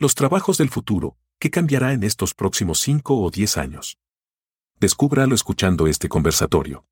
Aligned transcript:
Los 0.00 0.14
trabajos 0.14 0.58
del 0.58 0.70
futuro, 0.70 1.16
¿qué 1.40 1.50
cambiará 1.50 1.92
en 1.92 2.04
estos 2.04 2.32
próximos 2.32 2.78
5 2.78 3.20
o 3.20 3.30
10 3.32 3.56
años? 3.58 3.98
Descúbralo 4.76 5.34
escuchando 5.34 5.88
este 5.88 6.08
conversatorio. 6.08 6.86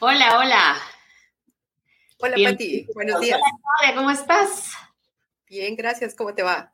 Hola, 0.00 0.38
hola. 0.38 0.76
Hola, 2.16 2.50
Pati. 2.50 2.86
Buenos 2.94 3.20
días. 3.20 3.38
Hola, 3.82 3.94
¿cómo 3.94 4.10
estás? 4.10 4.70
Bien, 5.46 5.76
gracias. 5.76 6.14
¿Cómo 6.14 6.32
te 6.32 6.42
va? 6.42 6.72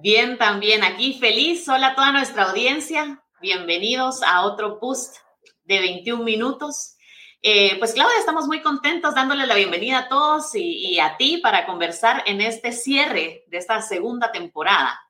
Bien, 0.00 0.38
también. 0.38 0.84
Aquí 0.84 1.18
feliz. 1.18 1.68
Hola 1.68 1.88
a 1.88 1.94
toda 1.96 2.12
nuestra 2.12 2.44
audiencia. 2.44 3.20
Bienvenidos 3.40 4.22
a 4.22 4.42
otro 4.44 4.78
post 4.78 5.16
de 5.64 5.80
21 5.80 6.22
minutos. 6.22 6.94
Eh, 7.42 7.76
pues 7.80 7.94
Claudia, 7.94 8.16
estamos 8.20 8.46
muy 8.46 8.62
contentos 8.62 9.16
dándole 9.16 9.44
la 9.44 9.56
bienvenida 9.56 9.98
a 9.98 10.08
todos 10.08 10.54
y, 10.54 11.00
a 11.00 11.16
ti 11.16 11.38
para 11.38 11.66
conversar 11.66 12.22
en 12.26 12.40
este 12.40 12.70
cierre 12.70 13.42
de 13.48 13.58
esta 13.58 13.82
segunda 13.82 14.30
temporada. 14.30 15.00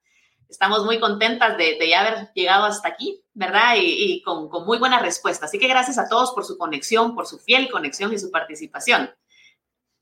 Estamos 0.48 0.86
muy 0.86 0.98
contentas 0.98 1.58
de, 1.58 1.78
ya 1.86 2.00
haber 2.00 2.32
llegado 2.32 2.64
hasta 2.64 2.88
aquí, 2.88 3.22
¿verdad? 3.34 3.74
Y, 3.76 4.22
con, 4.22 4.48
con, 4.48 4.64
muy 4.64 4.78
buena 4.78 5.00
respuesta. 5.00 5.44
Así 5.44 5.58
que 5.58 5.68
gracias 5.68 5.98
a 5.98 6.08
todos 6.08 6.32
por 6.32 6.46
su 6.46 6.56
conexión, 6.56 7.14
por 7.14 7.26
su 7.26 7.38
fiel 7.38 7.70
conexión 7.70 8.10
y 8.14 8.18
su 8.18 8.30
participación. 8.30 9.14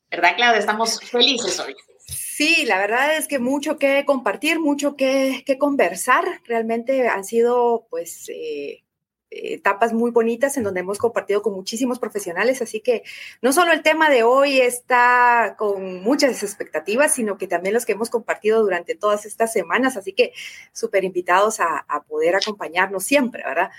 ¿Verdad, 0.09 0.37
Claudia? 0.37 0.60
Estamos 0.60 1.00
felices 1.00 1.59
hoy. 1.59 1.74
Sí, 2.06 2.65
la 2.66 2.78
verdad 2.78 3.16
es 3.16 3.26
que 3.29 3.38
mucho 3.38 3.79
que 3.79 4.04
compartir, 4.04 4.60
mucho 4.60 4.96
que, 4.96 5.43
que 5.45 5.59
conversar. 5.59 6.24
Realmente 6.45 7.09
han 7.09 7.24
sido, 7.24 7.87
pues, 7.90 8.29
eh, 8.29 8.85
etapas 9.30 9.93
muy 9.93 10.10
bonitas 10.10 10.57
en 10.57 10.65
donde 10.65 10.80
hemos 10.80 10.98
compartido 10.98 11.43
con 11.43 11.54
muchísimos 11.54 11.98
profesionales, 11.98 12.63
así 12.63 12.80
que 12.80 13.02
no 13.43 13.52
solo 13.52 13.73
el 13.73 13.82
tema 13.82 14.09
de 14.09 14.23
hoy 14.23 14.60
está 14.60 15.57
con 15.59 16.02
muchas 16.02 16.43
expectativas, 16.43 17.15
sino 17.15 17.37
que 17.37 17.48
también 17.48 17.74
los 17.74 17.85
que 17.85 17.93
hemos 17.93 18.10
compartido 18.10 18.63
durante 18.63 18.95
todas 18.95 19.26
estas 19.26 19.52
semanas, 19.52 19.96
así 19.96 20.13
que 20.13 20.32
súper 20.73 21.04
invitados 21.04 21.60
a, 21.60 21.85
a, 21.88 22.04
poder 22.04 22.37
acompañarnos 22.37 23.04
siempre, 23.04 23.43
¿verdad? 23.45 23.70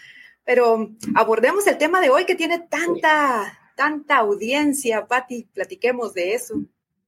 Pero 0.44 0.90
abordemos 1.16 1.66
el 1.68 1.78
tema 1.78 2.02
de 2.02 2.10
hoy 2.10 2.26
que 2.26 2.36
tiene 2.36 2.60
tanta, 2.60 3.72
tanta 3.76 4.18
audiencia, 4.18 5.08
Patti, 5.08 5.48
platiquemos 5.54 6.14
de 6.14 6.34
eso. 6.34 6.56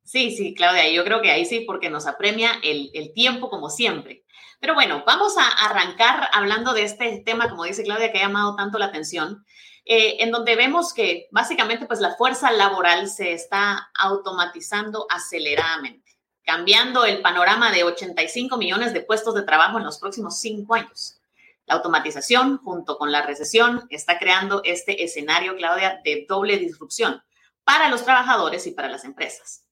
Sí, 0.09 0.35
sí, 0.35 0.55
Claudia, 0.55 0.91
yo 0.91 1.03
creo 1.03 1.21
que 1.21 1.29
ahí 1.29 1.45
sí, 1.45 1.59
porque 1.67 1.91
nos 1.91 2.07
apremia 2.07 2.53
el, 2.63 3.13
tiempo 3.13 3.47
como 3.47 3.69
siempre. 3.69 4.25
Pero 4.59 4.73
bueno, 4.73 5.03
vamos 5.05 5.37
a 5.37 5.47
arrancar 5.67 6.29
hablando 6.33 6.73
de 6.73 6.81
este 6.81 7.21
tema, 7.23 7.47
como 7.47 7.65
dice 7.65 7.83
Claudia, 7.83 8.11
que 8.11 8.17
ha 8.17 8.23
llamado 8.23 8.55
tanto 8.55 8.79
la 8.79 8.87
atención, 8.87 9.45
eh, 9.85 10.17
en 10.21 10.31
donde 10.31 10.55
vemos 10.55 10.95
que 10.95 11.27
básicamente 11.29 11.85
pues 11.85 11.99
la 11.99 12.15
fuerza 12.15 12.49
laboral 12.49 13.07
se 13.07 13.33
está 13.33 13.91
automatizando 13.93 15.05
aceleradamente, 15.11 16.17
cambiando 16.41 17.05
el 17.05 17.21
panorama 17.21 17.71
de 17.71 17.83
85 17.83 18.57
millones 18.57 18.93
de 18.93 19.01
puestos 19.01 19.35
de 19.35 19.43
trabajo 19.43 19.77
en 19.77 19.83
los 19.83 19.99
próximos 19.99 20.39
cinco 20.39 20.73
años. 20.73 21.21
La 21.67 21.75
automatización, 21.75 22.57
junto 22.57 22.97
con 22.97 23.11
la 23.11 23.21
recesión, 23.21 23.85
está 23.91 24.17
creando 24.17 24.63
este 24.63 25.03
escenario, 25.03 25.55
Claudia, 25.55 26.01
de 26.03 26.25
doble 26.27 26.57
disrupción 26.57 27.21
para 27.63 27.89
los 27.89 28.03
trabajadores 28.03 28.65
y 28.65 28.71
para 28.71 28.89
las 28.89 29.05
empresas. 29.05 29.68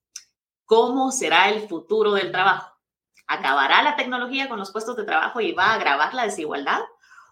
¿Cómo 0.68 1.14
será 1.14 1.48
el 1.48 1.66
futuro 1.70 2.12
del 2.12 2.30
trabajo? 2.30 2.78
¿Acabará 3.26 3.82
la 3.84 3.96
tecnología 3.96 4.50
con 4.50 4.60
los 4.60 4.74
puestos 4.74 4.98
de 4.98 5.06
trabajo 5.06 5.40
y 5.40 5.54
va 5.54 5.68
a 5.68 5.76
agravar 5.76 6.14
la 6.14 6.26
desigualdad? 6.26 6.82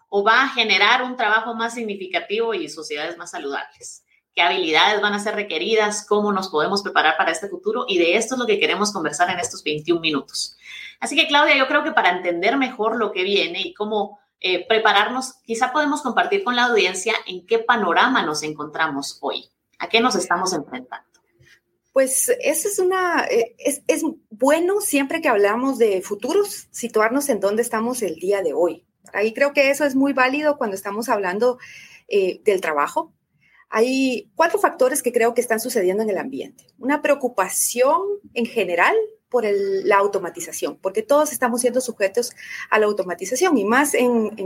¿O 0.08 0.24
va 0.24 0.42
a 0.42 0.48
generar 0.48 1.02
un 1.02 1.16
trabajo 1.16 1.54
más 1.54 1.74
significativo 1.74 2.54
y 2.54 2.70
sociedades 2.70 3.18
más 3.18 3.32
saludables? 3.32 4.06
¿Qué 4.34 4.40
habilidades 4.40 5.02
van 5.02 5.12
a 5.12 5.18
ser 5.18 5.34
requeridas? 5.34 6.06
¿Cómo 6.08 6.32
nos 6.32 6.48
podemos 6.48 6.82
preparar 6.82 7.18
para 7.18 7.30
este 7.30 7.50
futuro? 7.50 7.84
Y 7.86 7.98
de 7.98 8.16
esto 8.16 8.36
es 8.36 8.38
lo 8.38 8.46
que 8.46 8.58
queremos 8.58 8.90
conversar 8.90 9.28
en 9.28 9.38
estos 9.38 9.62
21 9.62 10.00
minutos. 10.00 10.56
Así 10.98 11.14
que, 11.14 11.28
Claudia, 11.28 11.58
yo 11.58 11.68
creo 11.68 11.84
que 11.84 11.92
para 11.92 12.16
entender 12.16 12.56
mejor 12.56 12.96
lo 12.96 13.12
que 13.12 13.22
viene 13.22 13.60
y 13.60 13.74
cómo 13.74 14.18
eh, 14.40 14.66
prepararnos, 14.66 15.34
quizá 15.44 15.74
podemos 15.74 16.00
compartir 16.00 16.42
con 16.42 16.56
la 16.56 16.64
audiencia 16.64 17.12
en 17.26 17.44
qué 17.44 17.58
panorama 17.58 18.22
nos 18.22 18.42
encontramos 18.42 19.18
hoy, 19.20 19.50
a 19.78 19.90
qué 19.90 20.00
nos 20.00 20.14
estamos 20.14 20.54
enfrentando. 20.54 21.15
Pues 21.96 22.30
eso 22.42 22.68
es 22.68 22.78
una, 22.78 23.24
eh, 23.24 23.56
es, 23.58 23.80
es, 23.86 24.02
bueno 24.28 24.82
siempre 24.82 25.22
que 25.22 25.28
hablamos 25.28 25.78
de 25.78 26.02
futuros, 26.02 26.68
situarnos 26.70 27.30
en 27.30 27.40
dónde 27.40 27.62
estamos 27.62 28.02
el 28.02 28.16
día 28.16 28.42
de 28.42 28.52
hoy. 28.52 28.84
Ahí 29.14 29.32
creo 29.32 29.54
que 29.54 29.70
eso 29.70 29.82
es 29.86 29.94
muy 29.94 30.12
válido 30.12 30.58
cuando 30.58 30.76
estamos 30.76 31.08
hablando 31.08 31.56
eh, 32.08 32.42
del 32.44 32.60
trabajo. 32.60 33.14
Hay 33.70 34.30
cuatro 34.34 34.58
factores 34.58 35.02
que 35.02 35.10
creo 35.10 35.32
que 35.32 35.40
están 35.40 35.58
sucediendo 35.58 36.02
en 36.02 36.10
el 36.10 36.18
ambiente. 36.18 36.66
Una 36.78 37.00
preocupación 37.00 38.02
en 38.34 38.44
general 38.44 38.94
por 39.30 39.46
la 39.46 39.96
automatización, 39.96 40.76
porque 40.76 41.02
todos 41.02 41.32
estamos 41.32 41.62
siendo 41.62 41.80
sujetos 41.80 42.30
a 42.68 42.78
la 42.78 42.84
automatización 42.84 43.56
y 43.56 43.64
más 43.64 43.94
en 43.94 44.36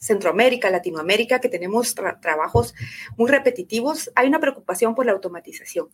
Centroamérica, 0.00 0.70
Latinoamérica, 0.70 1.40
que 1.40 1.50
tenemos 1.50 1.94
tra 1.94 2.20
trabajos 2.20 2.74
muy 3.18 3.30
repetitivos, 3.30 4.10
hay 4.14 4.28
una 4.28 4.40
preocupación 4.40 4.94
por 4.94 5.04
la 5.04 5.12
automatización, 5.12 5.90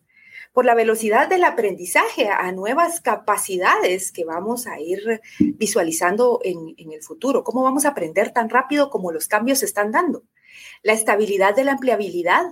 por 0.53 0.65
la 0.65 0.77
velocidad 0.77 1.29
del 1.29 1.43
aprendizaje 1.43 2.29
a 2.29 2.53
nuevas 2.53 3.01
capacidades 3.01 4.13
que 4.13 4.25
vamos 4.25 4.69
a 4.69 4.79
ir 4.81 5.21
visualizando 5.39 6.41
en, 6.45 6.75
en 6.79 6.93
el 6.93 7.03
futuro. 7.03 7.43
¿Cómo 7.43 7.63
vamos 7.63 7.85
a 7.85 7.89
aprender 7.89 8.31
tan 8.33 8.49
rápido 8.49 8.91
como 8.91 9.11
los 9.11 9.27
cambios 9.27 9.59
se 9.59 9.67
están 9.67 9.91
dando? 9.91 10.23
La 10.83 10.93
estabilidad 10.93 11.57
de 11.57 11.65
la 11.65 11.73
empleabilidad, 11.73 12.45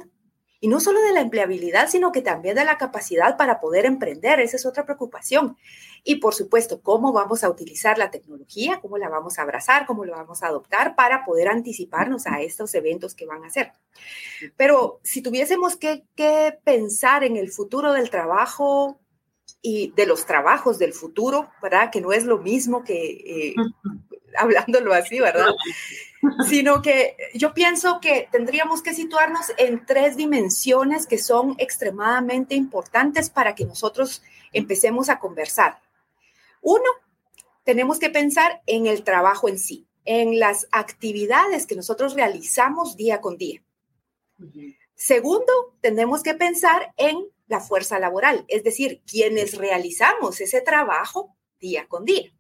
y 0.64 0.68
no 0.68 0.80
solo 0.80 1.02
de 1.02 1.12
la 1.12 1.20
empleabilidad, 1.20 1.90
sino 1.90 2.10
que 2.10 2.22
también 2.22 2.56
de 2.56 2.64
la 2.64 2.78
capacidad 2.78 3.36
para 3.36 3.60
poder 3.60 3.84
emprender. 3.84 4.40
Esa 4.40 4.56
es 4.56 4.64
otra 4.64 4.86
preocupación. 4.86 5.58
Y 6.04 6.14
por 6.14 6.34
supuesto, 6.34 6.80
cómo 6.80 7.12
vamos 7.12 7.44
a 7.44 7.50
utilizar 7.50 7.98
la 7.98 8.10
tecnología, 8.10 8.80
cómo 8.80 8.96
la 8.96 9.10
vamos 9.10 9.38
a 9.38 9.42
abrazar, 9.42 9.84
cómo 9.84 10.06
la 10.06 10.16
vamos 10.16 10.42
a 10.42 10.46
adoptar 10.46 10.96
para 10.96 11.26
poder 11.26 11.48
anticiparnos 11.48 12.26
a 12.26 12.40
estos 12.40 12.74
eventos 12.74 13.14
que 13.14 13.26
van 13.26 13.44
a 13.44 13.50
ser. 13.50 13.72
Pero 14.56 15.00
si 15.02 15.20
tuviésemos 15.20 15.76
que, 15.76 16.06
que 16.14 16.58
pensar 16.64 17.24
en 17.24 17.36
el 17.36 17.50
futuro 17.50 17.92
del 17.92 18.08
trabajo, 18.08 18.98
y 19.60 19.92
de 19.96 20.06
los 20.06 20.26
trabajos 20.26 20.78
del 20.78 20.92
futuro, 20.92 21.50
¿verdad? 21.62 21.90
Que 21.90 22.02
no 22.02 22.12
es 22.12 22.24
lo 22.24 22.38
mismo 22.38 22.84
que 22.84 23.48
eh, 23.48 23.54
hablándolo 24.38 24.92
así, 24.92 25.20
¿verdad? 25.20 25.54
Sino 26.48 26.82
que 26.82 27.16
yo 27.34 27.52
pienso 27.54 28.00
que 28.00 28.28
tendríamos 28.32 28.82
que 28.82 28.94
situarnos 28.94 29.52
en 29.58 29.84
tres 29.84 30.16
dimensiones 30.16 31.06
que 31.06 31.18
son 31.18 31.54
extremadamente 31.58 32.54
importantes 32.54 33.30
para 33.30 33.54
que 33.54 33.66
nosotros 33.66 34.22
empecemos 34.52 35.08
a 35.08 35.18
conversar. 35.18 35.80
Uno, 36.62 36.88
tenemos 37.64 37.98
que 37.98 38.10
pensar 38.10 38.62
en 38.66 38.86
el 38.86 39.04
trabajo 39.04 39.48
en 39.48 39.58
sí, 39.58 39.86
en 40.04 40.38
las 40.38 40.66
actividades 40.72 41.66
que 41.66 41.76
nosotros 41.76 42.14
realizamos 42.14 42.96
día 42.96 43.20
con 43.20 43.36
día. 43.36 43.62
Segundo, 44.94 45.76
tenemos 45.80 46.22
que 46.22 46.34
pensar 46.34 46.94
en 46.96 47.26
la 47.46 47.60
fuerza 47.60 47.98
laboral, 47.98 48.44
es 48.48 48.64
decir, 48.64 49.02
quienes 49.06 49.56
realizamos 49.56 50.40
ese 50.40 50.60
trabajo 50.60 51.36
día 51.60 51.86
con 51.86 52.04
día. 52.04 52.32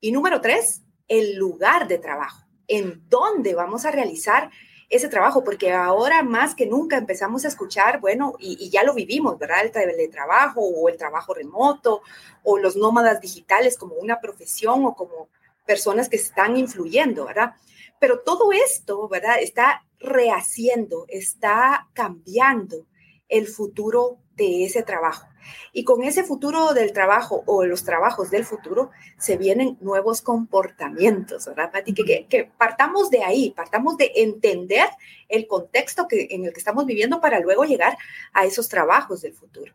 Y 0.00 0.12
número 0.12 0.40
tres, 0.40 0.82
el 1.12 1.34
lugar 1.34 1.88
de 1.88 1.98
trabajo, 1.98 2.46
en 2.68 3.02
dónde 3.10 3.54
vamos 3.54 3.84
a 3.84 3.90
realizar 3.90 4.50
ese 4.88 5.10
trabajo, 5.10 5.44
porque 5.44 5.70
ahora 5.70 6.22
más 6.22 6.54
que 6.54 6.64
nunca 6.64 6.96
empezamos 6.96 7.44
a 7.44 7.48
escuchar, 7.48 8.00
bueno, 8.00 8.34
y, 8.38 8.70
ya 8.70 8.82
lo 8.82 8.94
vivimos, 8.94 9.38
¿verdad? 9.38 9.62
El 9.62 9.72
teletrabajo 9.72 10.62
o 10.62 10.88
el 10.88 10.96
trabajo 10.96 11.34
remoto 11.34 12.00
o 12.42 12.56
los 12.56 12.76
nómadas 12.76 13.20
digitales 13.20 13.76
como 13.76 13.96
una 13.96 14.20
profesión 14.20 14.86
o 14.86 14.94
como 14.94 15.28
personas 15.66 16.08
que 16.08 16.16
están 16.16 16.56
influyendo, 16.56 17.26
¿verdad? 17.26 17.56
Pero 18.00 18.20
todo 18.20 18.50
esto, 18.52 19.06
¿verdad? 19.06 19.36
Está 19.38 19.84
rehaciendo, 20.00 21.04
está 21.08 21.88
cambiando 21.92 22.86
el 23.28 23.48
futuro 23.48 24.16
de 24.34 24.64
ese 24.64 24.82
trabajo. 24.82 25.26
Y 25.72 25.84
con 25.84 26.02
ese 26.02 26.24
futuro 26.24 26.74
del 26.74 26.92
trabajo 26.92 27.42
o 27.46 27.64
los 27.64 27.84
trabajos 27.84 28.30
del 28.30 28.44
futuro 28.44 28.90
se 29.18 29.36
vienen 29.36 29.78
nuevos 29.80 30.20
comportamientos, 30.22 31.46
¿verdad, 31.46 31.72
Pati? 31.72 31.94
Que, 31.94 32.26
que, 32.28 32.50
partamos 32.56 33.10
de 33.10 33.24
ahí, 33.24 33.50
partamos 33.50 33.96
de 33.96 34.12
entender 34.16 34.88
el 35.28 35.46
contexto 35.46 36.06
que, 36.08 36.28
en 36.30 36.44
el 36.44 36.52
que 36.52 36.58
estamos 36.58 36.86
viviendo 36.86 37.20
para 37.20 37.40
luego 37.40 37.64
llegar 37.64 37.96
a 38.32 38.44
esos 38.44 38.68
trabajos 38.68 39.22
del 39.22 39.34
futuro. 39.34 39.72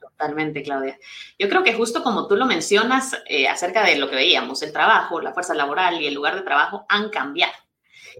Totalmente, 0.00 0.62
Claudia. 0.62 0.98
Yo 1.38 1.48
creo 1.48 1.62
que 1.62 1.74
justo 1.74 2.02
como 2.02 2.26
tú 2.26 2.36
lo 2.36 2.46
mencionas 2.46 3.12
eh, 3.28 3.48
acerca 3.48 3.84
de 3.84 3.96
lo 3.96 4.08
que 4.08 4.16
veíamos, 4.16 4.62
el 4.62 4.72
trabajo, 4.72 5.20
la 5.20 5.34
fuerza 5.34 5.52
laboral 5.52 6.00
y 6.00 6.06
el 6.06 6.14
lugar 6.14 6.36
de 6.36 6.42
trabajo 6.42 6.86
han 6.88 7.10
cambiado. 7.10 7.52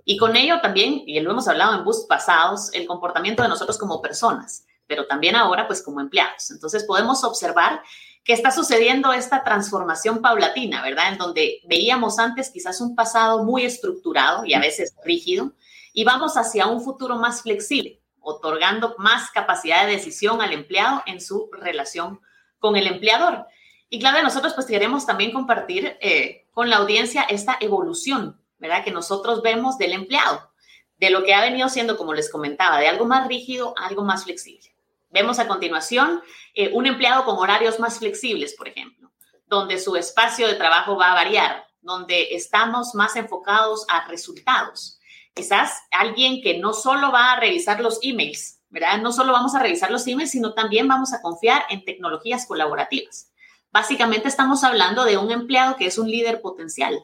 Y 0.05 0.19
con 0.19 0.37
ello 0.37 0.61
también, 0.61 1.03
y 1.07 1.19
lo 1.21 1.31
hemos 1.31 1.49
hablado 1.49 1.75
en 1.75 1.85
bus 1.85 2.05
pasados, 2.07 2.71
el 2.75 2.87
comportamiento 2.87 3.43
de 3.43 3.49
nosotros 3.49 3.79
como 3.79 4.03
personas 4.03 4.67
pero 4.87 5.07
también 5.07 5.37
ahora 5.37 5.67
pues 5.67 5.83
como 5.83 6.01
empleados. 6.01 6.51
Entonces 6.51 6.85
podemos 6.85 7.25
observar 7.25 7.83
que 8.27 8.33
está 8.33 8.51
sucediendo 8.51 9.13
esta 9.13 9.45
transformación 9.45 10.21
paulatina, 10.21 10.83
¿verdad? 10.83 11.13
En 11.13 11.19
donde 11.19 11.61
veíamos 11.69 12.19
antes 12.19 12.51
quizás 12.51 12.81
un 12.81 12.97
pasado 12.97 13.45
muy 13.45 13.65
estructurado 13.65 14.45
y 14.45 14.55
a 14.55 14.59
veces 14.59 14.95
rígido, 15.05 15.53
y 15.93 16.05
vamos 16.05 16.37
hacia 16.37 16.67
un 16.67 16.83
futuro 16.83 17.17
más 17.17 17.43
flexible, 17.43 18.03
otorgando 18.21 18.97
más 18.99 19.31
capacidad 19.31 19.87
de 19.87 19.93
decisión 19.93 20.43
al 20.43 20.53
empleado 20.53 21.03
en 21.07 21.21
su 21.21 21.49
relación 21.53 22.21
con 22.59 22.77
el 22.77 22.89
empleador. 22.89 23.47
Y 23.89 24.01
claro, 24.01 24.23
nosotros 24.23 24.55
pues 24.55 24.67
queremos 24.67 25.07
también 25.07 25.33
compartir 25.33 25.97
eh, 26.01 26.49
con 26.51 26.69
la 26.69 26.79
audiencia 26.79 27.23
esta 27.23 27.57
evolución, 27.61 28.41
¿verdad? 28.59 28.85
Que 28.85 28.91
nosotros 28.91 29.41
vemos 29.41 29.79
del 29.79 29.93
empleado, 29.93 30.51
de 30.99 31.11
lo 31.11 31.23
que 31.23 31.33
ha 31.33 31.43
venido 31.43 31.69
siendo, 31.69 31.97
como 31.97 32.13
les 32.13 32.31
comentaba, 32.31 32.79
de 32.79 32.89
algo 32.89 33.07
más 33.07 33.29
rígido 33.29 33.73
a 33.79 33.87
algo 33.87 34.03
más 34.03 34.25
flexible. 34.25 34.76
Vemos 35.17 35.39
a 35.39 35.49
continuación 35.49 36.21
eh, 36.53 36.73
un 36.75 36.85
empleado 36.85 37.25
con 37.25 37.39
horarios 37.39 37.81
más 37.81 38.01
flexibles, 38.01 38.53
por 38.53 38.69
ejemplo, 38.69 39.11
donde 39.47 39.79
su 39.79 39.97
espacio 39.97 40.47
de 40.47 40.57
trabajo 40.57 40.95
va 40.95 41.13
a 41.13 41.15
variar, 41.15 41.65
donde 41.81 42.35
estamos 42.35 42.95
más 42.95 43.17
enfocados 43.17 43.87
a 43.89 44.07
resultados. 44.09 45.01
Quizás 45.33 45.73
alguien 45.91 46.43
que 46.43 46.59
no 46.59 46.75
solo 46.75 47.13
va 47.13 47.33
a 47.33 47.41
revisar 47.41 47.81
los 47.81 47.99
emails, 48.03 48.61
¿verdad? 48.69 48.99
No 48.99 49.11
solo 49.11 49.33
vamos 49.33 49.55
a 49.55 49.59
revisar 49.59 49.91
los 49.91 50.07
emails, 50.07 50.33
sino 50.33 50.53
también 50.53 50.87
vamos 50.87 51.15
a 51.15 51.23
confiar 51.23 51.65
en 51.71 51.87
tecnologías 51.87 52.45
colaborativas. 52.45 53.33
Básicamente 53.73 54.29
estamos 54.29 54.65
hablando 54.65 55.07
de 55.07 55.17
un 55.17 55.31
empleado 55.31 55.77
que 55.77 55.87
es 55.87 55.97
un 55.97 56.11
líder 56.11 56.43
potencial. 56.43 57.01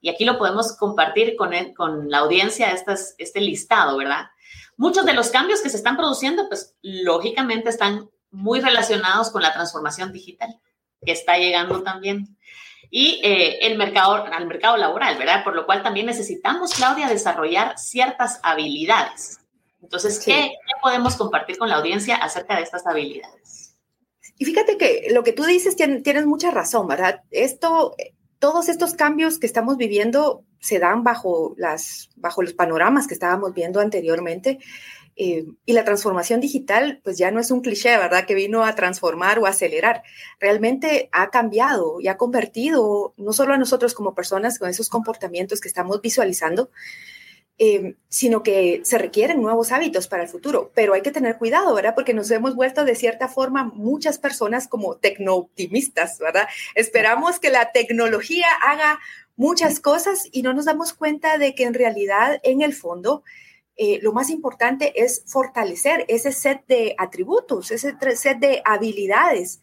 Y 0.00 0.08
aquí 0.08 0.24
lo 0.24 0.38
podemos 0.38 0.74
compartir 0.78 1.36
con, 1.36 1.52
con 1.74 2.10
la 2.10 2.20
audiencia, 2.20 2.70
estas, 2.70 3.14
este 3.18 3.42
listado, 3.42 3.98
¿verdad? 3.98 4.30
Muchos 4.76 5.04
de 5.04 5.12
los 5.12 5.30
cambios 5.30 5.60
que 5.60 5.70
se 5.70 5.76
están 5.76 5.96
produciendo, 5.96 6.48
pues 6.48 6.74
lógicamente 6.82 7.68
están 7.68 8.08
muy 8.30 8.60
relacionados 8.60 9.30
con 9.30 9.42
la 9.42 9.52
transformación 9.52 10.12
digital 10.12 10.60
que 11.04 11.12
está 11.12 11.36
llegando 11.36 11.82
también. 11.82 12.36
Y 12.90 13.20
eh, 13.24 13.66
el 13.66 13.78
mercado, 13.78 14.14
al 14.14 14.46
mercado 14.46 14.76
laboral, 14.76 15.16
¿verdad? 15.18 15.44
Por 15.44 15.54
lo 15.54 15.64
cual 15.64 15.82
también 15.82 16.06
necesitamos, 16.06 16.74
Claudia, 16.74 17.08
desarrollar 17.08 17.78
ciertas 17.78 18.40
habilidades. 18.42 19.38
Entonces, 19.80 20.20
¿qué, 20.24 20.52
podemos 20.80 21.16
compartir 21.16 21.58
con 21.58 21.68
la 21.68 21.76
audiencia 21.76 22.16
acerca 22.16 22.56
de 22.56 22.62
estas 22.62 22.86
habilidades? 22.86 23.76
Y 24.38 24.44
fíjate 24.44 24.76
que 24.76 25.08
lo 25.10 25.22
que 25.22 25.32
tú 25.32 25.44
dices 25.44 25.76
tienes 25.76 26.26
mucha 26.26 26.50
razón, 26.50 26.86
¿verdad? 26.86 27.22
Esto, 27.30 27.94
todos 28.38 28.68
estos 28.68 28.94
cambios 28.94 29.38
que 29.38 29.46
estamos 29.46 29.76
viviendo 29.76 30.44
se 30.62 30.78
dan 30.78 31.02
bajo, 31.02 31.54
las, 31.58 32.08
bajo 32.16 32.40
los 32.40 32.54
panoramas 32.54 33.08
que 33.08 33.14
estábamos 33.14 33.52
viendo 33.52 33.80
anteriormente. 33.80 34.60
Eh, 35.16 35.44
y 35.66 35.72
la 35.72 35.84
transformación 35.84 36.40
digital, 36.40 37.00
pues 37.04 37.18
ya 37.18 37.30
no 37.30 37.40
es 37.40 37.50
un 37.50 37.60
cliché, 37.60 37.98
¿verdad? 37.98 38.24
Que 38.24 38.34
vino 38.34 38.64
a 38.64 38.74
transformar 38.74 39.40
o 39.40 39.46
acelerar. 39.46 40.04
Realmente 40.38 41.10
ha 41.12 41.30
cambiado 41.30 42.00
y 42.00 42.08
ha 42.08 42.16
convertido 42.16 43.12
no 43.16 43.32
solo 43.32 43.52
a 43.54 43.58
nosotros 43.58 43.92
como 43.92 44.14
personas 44.14 44.58
con 44.58 44.70
esos 44.70 44.88
comportamientos 44.88 45.60
que 45.60 45.68
estamos 45.68 46.00
visualizando, 46.00 46.70
eh, 47.58 47.96
sino 48.08 48.42
que 48.42 48.80
se 48.84 48.98
requieren 48.98 49.42
nuevos 49.42 49.72
hábitos 49.72 50.08
para 50.08 50.22
el 50.22 50.28
futuro. 50.28 50.72
Pero 50.74 50.94
hay 50.94 51.02
que 51.02 51.10
tener 51.10 51.36
cuidado, 51.36 51.74
¿verdad? 51.74 51.94
Porque 51.94 52.14
nos 52.14 52.30
hemos 52.30 52.54
vuelto 52.54 52.84
de 52.84 52.94
cierta 52.94 53.28
forma 53.28 53.64
muchas 53.64 54.18
personas 54.18 54.68
como 54.68 54.96
tecno-optimistas, 54.96 56.18
¿verdad? 56.18 56.48
Esperamos 56.74 57.38
que 57.38 57.50
la 57.50 57.72
tecnología 57.72 58.46
haga 58.62 58.98
muchas 59.36 59.80
cosas 59.80 60.28
y 60.30 60.42
no 60.42 60.52
nos 60.52 60.66
damos 60.66 60.92
cuenta 60.92 61.38
de 61.38 61.54
que 61.54 61.64
en 61.64 61.74
realidad, 61.74 62.40
en 62.42 62.62
el 62.62 62.74
fondo, 62.74 63.22
eh, 63.76 63.98
lo 64.02 64.12
más 64.12 64.30
importante 64.30 65.02
es 65.02 65.24
fortalecer 65.26 66.04
ese 66.08 66.32
set 66.32 66.66
de 66.66 66.94
atributos, 66.98 67.70
ese 67.70 67.96
set 68.16 68.38
de 68.38 68.62
habilidades 68.64 69.60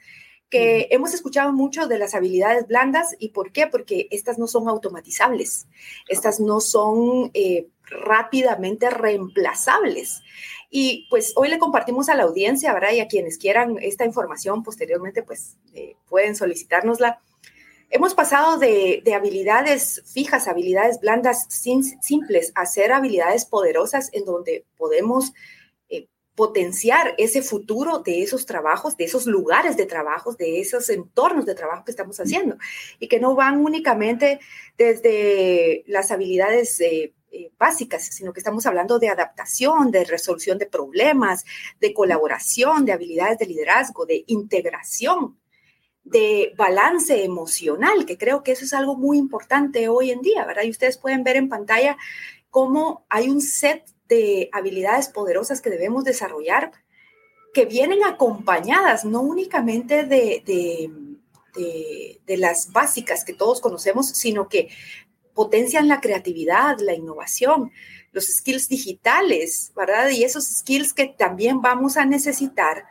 que 0.49 0.87
hemos 0.89 1.13
escuchado 1.13 1.53
mucho 1.53 1.87
de 1.87 1.99
las 1.99 2.15
habilidades 2.15 2.67
blandas 2.67 3.15
y 3.19 3.29
por 3.29 3.51
qué, 3.51 3.67
porque 3.67 4.07
estas 4.09 4.39
no 4.39 4.47
son 4.47 4.67
automatizables, 4.67 5.67
estas 6.07 6.39
no 6.39 6.59
son 6.59 7.29
eh, 7.35 7.67
rápidamente 7.83 8.89
reemplazables. 8.89 10.23
Y 10.71 11.07
pues 11.09 11.33
hoy 11.35 11.49
le 11.49 11.59
compartimos 11.59 12.09
a 12.09 12.15
la 12.15 12.23
audiencia, 12.23 12.73
¿verdad? 12.73 12.93
Y 12.93 12.99
a 12.99 13.07
quienes 13.07 13.37
quieran 13.37 13.77
esta 13.81 14.05
información 14.05 14.63
posteriormente, 14.63 15.23
pues 15.23 15.57
eh, 15.73 15.95
pueden 16.07 16.35
solicitárnosla 16.35 17.21
Hemos 17.91 18.13
pasado 18.13 18.59
de, 18.59 19.01
habilidades 19.15 20.03
fijas, 20.05 20.47
habilidades 20.47 20.99
blandas 20.99 21.47
simples, 21.49 22.51
a 22.53 22.67
ser 22.67 22.91
habilidades 22.91 23.45
poderosas 23.45 24.09
en 24.13 24.25
donde 24.25 24.63
podemos 24.77 25.33
eh, 25.89 26.07
potenciar 26.35 27.15
ese 27.17 27.41
futuro 27.41 27.99
de 27.99 28.21
esos 28.21 28.45
trabajos, 28.45 28.95
de 28.95 29.05
esos 29.05 29.25
lugares 29.25 29.75
de 29.75 29.87
trabajo, 29.87 30.35
de 30.35 30.59
esos 30.59 30.87
entornos 30.91 31.47
de 31.47 31.55
trabajo 31.55 31.83
que 31.83 31.89
estamos 31.89 32.19
haciendo. 32.19 32.57
Y 32.99 33.07
que 33.07 33.19
no 33.19 33.33
van 33.33 33.57
únicamente 33.57 34.39
desde 34.77 35.83
las 35.87 36.11
habilidades 36.11 36.79
eh, 36.81 37.15
eh, 37.31 37.51
básicas, 37.57 38.05
sino 38.05 38.33
que 38.33 38.39
estamos 38.39 38.67
hablando 38.67 38.99
de 38.99 39.09
adaptación, 39.09 39.89
de 39.89 40.05
resolución 40.05 40.59
de 40.59 40.67
problemas, 40.67 41.43
de 41.79 41.91
colaboración, 41.95 42.85
de 42.85 42.91
habilidades 42.91 43.39
de 43.39 43.47
liderazgo, 43.47 44.05
de 44.05 44.25
integración 44.27 45.39
de 46.09 46.53
balance 46.57 47.23
emocional, 47.23 48.05
que 48.05 48.17
creo 48.17 48.43
que 48.43 48.51
eso 48.51 48.65
es 48.65 48.73
algo 48.73 48.95
muy 48.95 49.17
importante 49.17 49.89
hoy 49.89 50.11
en 50.11 50.21
día, 50.21 50.45
¿verdad? 50.45 50.63
Y 50.63 50.71
ustedes 50.71 50.97
pueden 50.97 51.23
ver 51.23 51.37
en 51.37 51.49
pantalla 51.49 51.97
cómo 52.49 53.05
hay 53.09 53.29
un 53.29 53.41
set 53.41 53.85
de 54.07 54.49
habilidades 54.51 55.07
poderosas 55.09 55.61
que 55.61 55.69
debemos 55.69 56.03
desarrollar 56.03 56.71
que 57.53 57.65
vienen 57.65 58.03
acompañadas 58.03 59.05
no 59.05 59.21
únicamente 59.21 60.03
de, 60.03 60.43
de, 60.45 62.37
las 62.37 62.71
básicas 62.71 63.25
que 63.25 63.33
todos 63.33 63.59
conocemos, 63.59 64.09
sino 64.09 64.47
que 64.47 64.69
potencian 65.33 65.87
la 65.87 65.99
creatividad, 65.99 66.77
la 66.79 66.93
innovación, 66.93 67.71
los 68.11 68.25
skills 68.25 68.69
digitales, 68.69 69.71
¿verdad? 69.75 70.09
Y 70.09 70.23
esos 70.23 70.45
skills 70.45 70.93
que 70.93 71.07
también 71.07 71.61
vamos 71.61 71.97
a 71.97 72.05
necesitar 72.05 72.85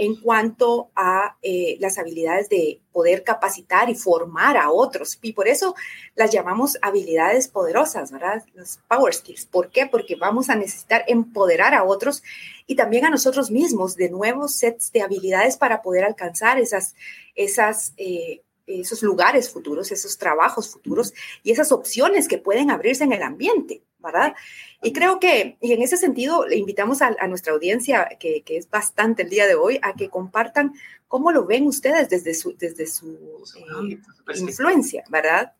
en 0.00 0.16
cuanto 0.16 0.90
a 0.96 1.36
eh, 1.42 1.76
las 1.78 1.98
habilidades 1.98 2.48
de 2.48 2.80
poder 2.90 3.22
capacitar 3.22 3.90
y 3.90 3.94
formar 3.94 4.56
a 4.56 4.70
otros. 4.70 5.18
Y 5.20 5.34
por 5.34 5.46
eso 5.46 5.74
las 6.14 6.30
llamamos 6.30 6.78
habilidades 6.80 7.48
poderosas, 7.48 8.10
¿verdad? 8.10 8.42
Los 8.54 8.78
power 8.88 9.12
skills. 9.12 9.44
¿Por 9.44 9.68
qué? 9.68 9.86
Porque 9.86 10.16
vamos 10.16 10.48
a 10.48 10.56
necesitar 10.56 11.04
empoderar 11.06 11.74
a 11.74 11.84
otros 11.84 12.22
y 12.66 12.76
también 12.76 13.04
a 13.04 13.10
nosotros 13.10 13.50
mismos 13.50 13.94
de 13.94 14.08
nuevos 14.08 14.54
sets 14.54 14.90
de 14.90 15.02
habilidades 15.02 15.58
para 15.58 15.82
poder 15.82 16.04
alcanzar 16.04 16.58
esas, 16.58 16.94
esas 17.34 17.92
eh, 17.98 18.40
esos 18.70 19.02
lugares 19.02 19.50
futuros, 19.50 19.90
esos 19.90 20.16
trabajos 20.18 20.68
futuros 20.68 21.12
y 21.42 21.50
esas 21.50 21.72
opciones 21.72 22.28
que 22.28 22.38
pueden 22.38 22.70
abrirse 22.70 23.04
en 23.04 23.12
el 23.12 23.22
ambiente, 23.22 23.82
¿verdad? 23.98 24.34
Y 24.82 24.92
creo 24.92 25.20
que, 25.20 25.58
y 25.60 25.72
en 25.72 25.82
ese 25.82 25.96
sentido, 25.96 26.46
le 26.46 26.56
invitamos 26.56 27.02
a, 27.02 27.10
nuestra 27.26 27.52
audiencia, 27.52 28.08
que, 28.18 28.42
es 28.46 28.70
bastante 28.70 29.22
el 29.22 29.30
día 29.30 29.46
de 29.46 29.54
hoy, 29.54 29.78
a 29.82 29.94
que 29.94 30.08
compartan 30.08 30.72
cómo 31.08 31.32
lo 31.32 31.44
ven 31.44 31.66
ustedes 31.66 32.08
desde 32.08 32.34
su, 32.34 32.56
desde 32.56 32.86
su 32.86 33.44
eh, 33.56 33.98
influencia, 34.36 35.04
¿verdad? 35.08 35.52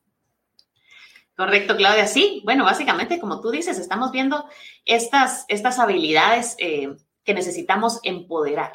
Correcto, 1.37 1.77
Claudia. 1.77 2.07
Sí, 2.07 2.43
bueno, 2.45 2.65
básicamente, 2.65 3.19
como 3.19 3.41
tú 3.41 3.51
dices, 3.51 3.79
estamos 3.79 4.13
viendo 4.13 4.47
estas, 4.85 5.47
estas 5.49 5.79
habilidades 5.79 6.55
eh, 6.59 6.95
que 7.25 7.35
necesitamos 7.35 7.99
empoderar. 8.03 8.73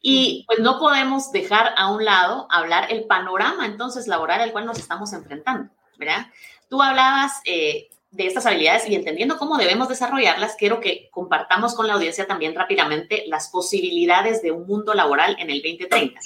Y 0.00 0.44
pues 0.46 0.58
no 0.58 0.78
podemos 0.78 1.32
dejar 1.32 1.72
a 1.76 1.90
un 1.90 2.04
lado 2.04 2.46
hablar 2.50 2.92
el 2.92 3.04
panorama 3.04 3.66
entonces 3.66 4.06
laboral 4.06 4.40
al 4.40 4.52
cual 4.52 4.66
nos 4.66 4.78
estamos 4.78 5.12
enfrentando, 5.12 5.72
¿verdad? 5.98 6.26
Tú 6.68 6.82
hablabas 6.82 7.40
eh, 7.44 7.88
de 8.14 8.26
estas 8.26 8.46
habilidades 8.46 8.88
y 8.88 8.94
entendiendo 8.94 9.38
cómo 9.38 9.56
debemos 9.56 9.88
desarrollarlas, 9.88 10.54
quiero 10.56 10.80
que 10.80 11.08
compartamos 11.10 11.74
con 11.74 11.88
la 11.88 11.94
audiencia 11.94 12.26
también 12.26 12.54
rápidamente 12.54 13.24
las 13.26 13.48
posibilidades 13.48 14.40
de 14.40 14.52
un 14.52 14.66
mundo 14.66 14.94
laboral 14.94 15.36
en 15.40 15.50
el 15.50 15.62
2030. 15.62 16.20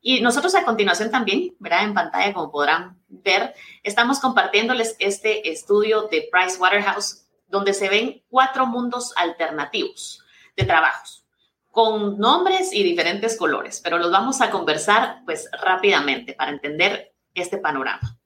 Y 0.00 0.20
nosotros 0.20 0.54
a 0.54 0.64
continuación 0.64 1.10
también, 1.10 1.54
¿verdad? 1.58 1.84
En 1.84 1.94
pantalla, 1.94 2.32
como 2.32 2.50
podrán 2.50 3.02
ver, 3.08 3.54
estamos 3.82 4.20
compartiéndoles 4.20 4.96
este 4.98 5.50
estudio 5.50 6.08
de 6.08 6.28
Price 6.30 6.58
Waterhouse, 6.58 7.26
donde 7.48 7.72
se 7.72 7.88
ven 7.88 8.22
cuatro 8.28 8.66
mundos 8.66 9.12
alternativos 9.16 10.22
de 10.56 10.64
trabajos, 10.64 11.24
con 11.70 12.18
nombres 12.18 12.72
y 12.72 12.82
diferentes 12.82 13.36
colores, 13.36 13.80
pero 13.82 13.98
los 13.98 14.10
vamos 14.10 14.40
a 14.40 14.50
conversar 14.50 15.22
pues 15.24 15.48
rápidamente 15.62 16.32
para 16.34 16.50
entender 16.50 17.12
este 17.34 17.58
panorama. 17.58 18.18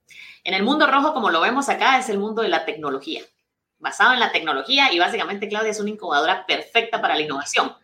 En 0.44 0.54
el 0.54 0.62
mundo 0.62 0.86
rojo, 0.86 1.12
como 1.12 1.30
lo 1.30 1.40
vemos 1.40 1.68
acá, 1.68 1.98
es 1.98 2.08
el 2.08 2.18
mundo 2.18 2.42
de 2.42 2.48
la 2.48 2.64
tecnología, 2.64 3.22
basado 3.78 4.12
en 4.12 4.20
la 4.20 4.32
tecnología 4.32 4.92
y 4.92 4.98
básicamente 4.98 5.48
Claudia 5.48 5.70
es 5.70 5.80
una 5.80 5.90
incubadora 5.90 6.46
perfecta 6.46 7.00
para 7.00 7.14
la 7.14 7.22
innovación, 7.22 7.74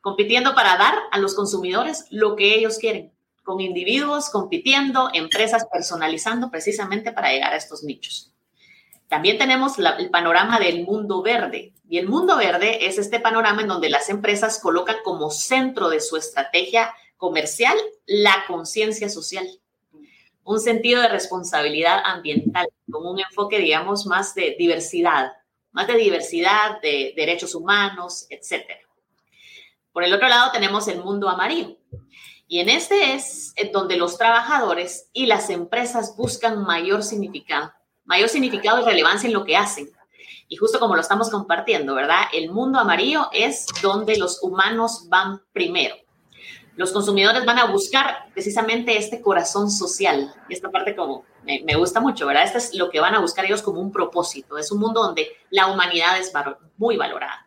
compitiendo 0.00 0.54
para 0.54 0.76
dar 0.76 0.94
a 1.10 1.18
los 1.18 1.34
consumidores 1.34 2.06
lo 2.10 2.36
que 2.36 2.54
ellos 2.54 2.78
quieren, 2.78 3.12
con 3.42 3.60
individuos 3.60 4.30
compitiendo, 4.30 5.10
empresas 5.12 5.66
personalizando 5.72 6.50
precisamente 6.50 7.12
para 7.12 7.32
llegar 7.32 7.52
a 7.52 7.56
estos 7.56 7.82
nichos. 7.82 8.32
También 9.08 9.38
tenemos 9.38 9.78
el 9.78 10.10
panorama 10.10 10.58
del 10.58 10.84
mundo 10.84 11.22
verde. 11.22 11.72
Y 11.88 11.98
el 11.98 12.08
mundo 12.08 12.36
verde 12.36 12.86
es 12.86 12.98
este 12.98 13.20
panorama 13.20 13.62
en 13.62 13.68
donde 13.68 13.88
las 13.88 14.10
empresas 14.10 14.60
colocan 14.60 14.96
como 15.02 15.30
centro 15.30 15.88
de 15.88 16.00
su 16.00 16.16
estrategia 16.16 16.94
comercial, 17.16 17.76
la 18.06 18.44
conciencia 18.46 19.08
social, 19.08 19.46
un 20.44 20.60
sentido 20.60 21.00
de 21.00 21.08
responsabilidad 21.08 22.02
ambiental, 22.04 22.68
con 22.90 23.06
un 23.06 23.18
enfoque, 23.18 23.58
digamos, 23.58 24.06
más 24.06 24.34
de 24.34 24.54
diversidad, 24.58 25.32
más 25.72 25.86
de 25.86 25.96
diversidad, 25.96 26.80
de 26.82 27.14
derechos 27.16 27.54
humanos, 27.54 28.26
etc. 28.28 28.64
Por 29.92 30.04
el 30.04 30.12
otro 30.12 30.28
lado 30.28 30.52
tenemos 30.52 30.86
el 30.88 31.02
mundo 31.02 31.28
amarillo. 31.28 31.76
Y 32.46 32.60
en 32.60 32.68
este 32.68 33.14
es 33.14 33.54
donde 33.72 33.96
los 33.96 34.16
trabajadores 34.16 35.10
y 35.12 35.26
las 35.26 35.50
empresas 35.50 36.16
buscan 36.16 36.62
mayor 36.62 37.02
significado, 37.02 37.72
mayor 38.08 38.28
significado 38.28 38.80
y 38.80 38.84
relevancia 38.84 39.28
en 39.28 39.34
lo 39.34 39.44
que 39.44 39.56
hacen. 39.56 39.88
Y 40.48 40.56
justo 40.56 40.80
como 40.80 40.96
lo 40.96 41.02
estamos 41.02 41.30
compartiendo, 41.30 41.94
¿verdad? 41.94 42.22
El 42.32 42.50
mundo 42.50 42.80
amarillo 42.80 43.28
es 43.32 43.66
donde 43.82 44.16
los 44.16 44.42
humanos 44.42 45.06
van 45.08 45.42
primero. 45.52 45.94
Los 46.74 46.90
consumidores 46.92 47.44
van 47.44 47.58
a 47.58 47.66
buscar 47.66 48.30
precisamente 48.32 48.96
este 48.96 49.20
corazón 49.20 49.70
social. 49.70 50.32
Esta 50.48 50.70
parte 50.70 50.96
como 50.96 51.24
me, 51.44 51.60
me 51.64 51.76
gusta 51.76 52.00
mucho, 52.00 52.26
¿verdad? 52.26 52.44
Este 52.44 52.58
es 52.58 52.74
lo 52.74 52.88
que 52.88 53.00
van 53.00 53.14
a 53.14 53.20
buscar 53.20 53.44
ellos 53.44 53.62
como 53.62 53.80
un 53.80 53.92
propósito. 53.92 54.56
Es 54.56 54.72
un 54.72 54.80
mundo 54.80 55.02
donde 55.02 55.28
la 55.50 55.66
humanidad 55.66 56.18
es 56.18 56.32
muy 56.78 56.96
valorada. 56.96 57.46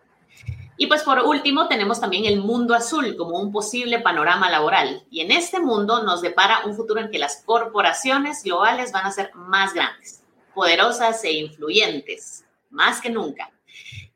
Y 0.81 0.87
pues 0.87 1.03
por 1.03 1.19
último 1.19 1.67
tenemos 1.67 2.01
también 2.01 2.25
el 2.25 2.39
mundo 2.39 2.73
azul 2.73 3.15
como 3.15 3.39
un 3.39 3.51
posible 3.51 3.99
panorama 3.99 4.49
laboral. 4.49 5.05
Y 5.11 5.21
en 5.21 5.31
este 5.31 5.59
mundo 5.59 6.01
nos 6.03 6.21
depara 6.21 6.65
un 6.65 6.75
futuro 6.75 6.99
en 6.99 7.11
que 7.11 7.19
las 7.19 7.43
corporaciones 7.45 8.43
globales 8.43 8.91
van 8.91 9.05
a 9.05 9.11
ser 9.11 9.31
más 9.35 9.75
grandes, 9.75 10.20
poderosas 10.53 11.23
e 11.23 11.31
influyentes 11.33 12.45
más 12.69 13.01
que 13.01 13.09
nunca. 13.09 13.51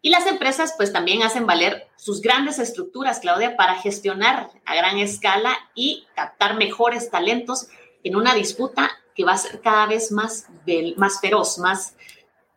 Y 0.02 0.10
las 0.10 0.28
empresas 0.28 0.74
pues 0.78 0.94
también 0.94 1.24
hacen 1.24 1.48
valer 1.48 1.88
sus 1.96 2.22
grandes 2.22 2.60
estructuras, 2.60 3.20
Claudia, 3.20 3.58
para 3.58 3.76
gestionar 3.76 4.52
a 4.64 4.76
gran 4.76 5.00
escala 5.00 5.58
y 5.74 6.06
captar 6.16 6.56
mejores 6.56 7.10
talentos 7.10 7.68
en 8.04 8.16
una 8.16 8.36
disputa 8.36 8.92
que 9.16 9.24
va 9.24 9.34
a 9.34 9.38
ser 9.38 9.62
cada 9.62 9.88
vez 9.88 10.12
más, 10.12 10.48
más 10.98 11.20
feroz, 11.20 11.58
más, 11.58 11.96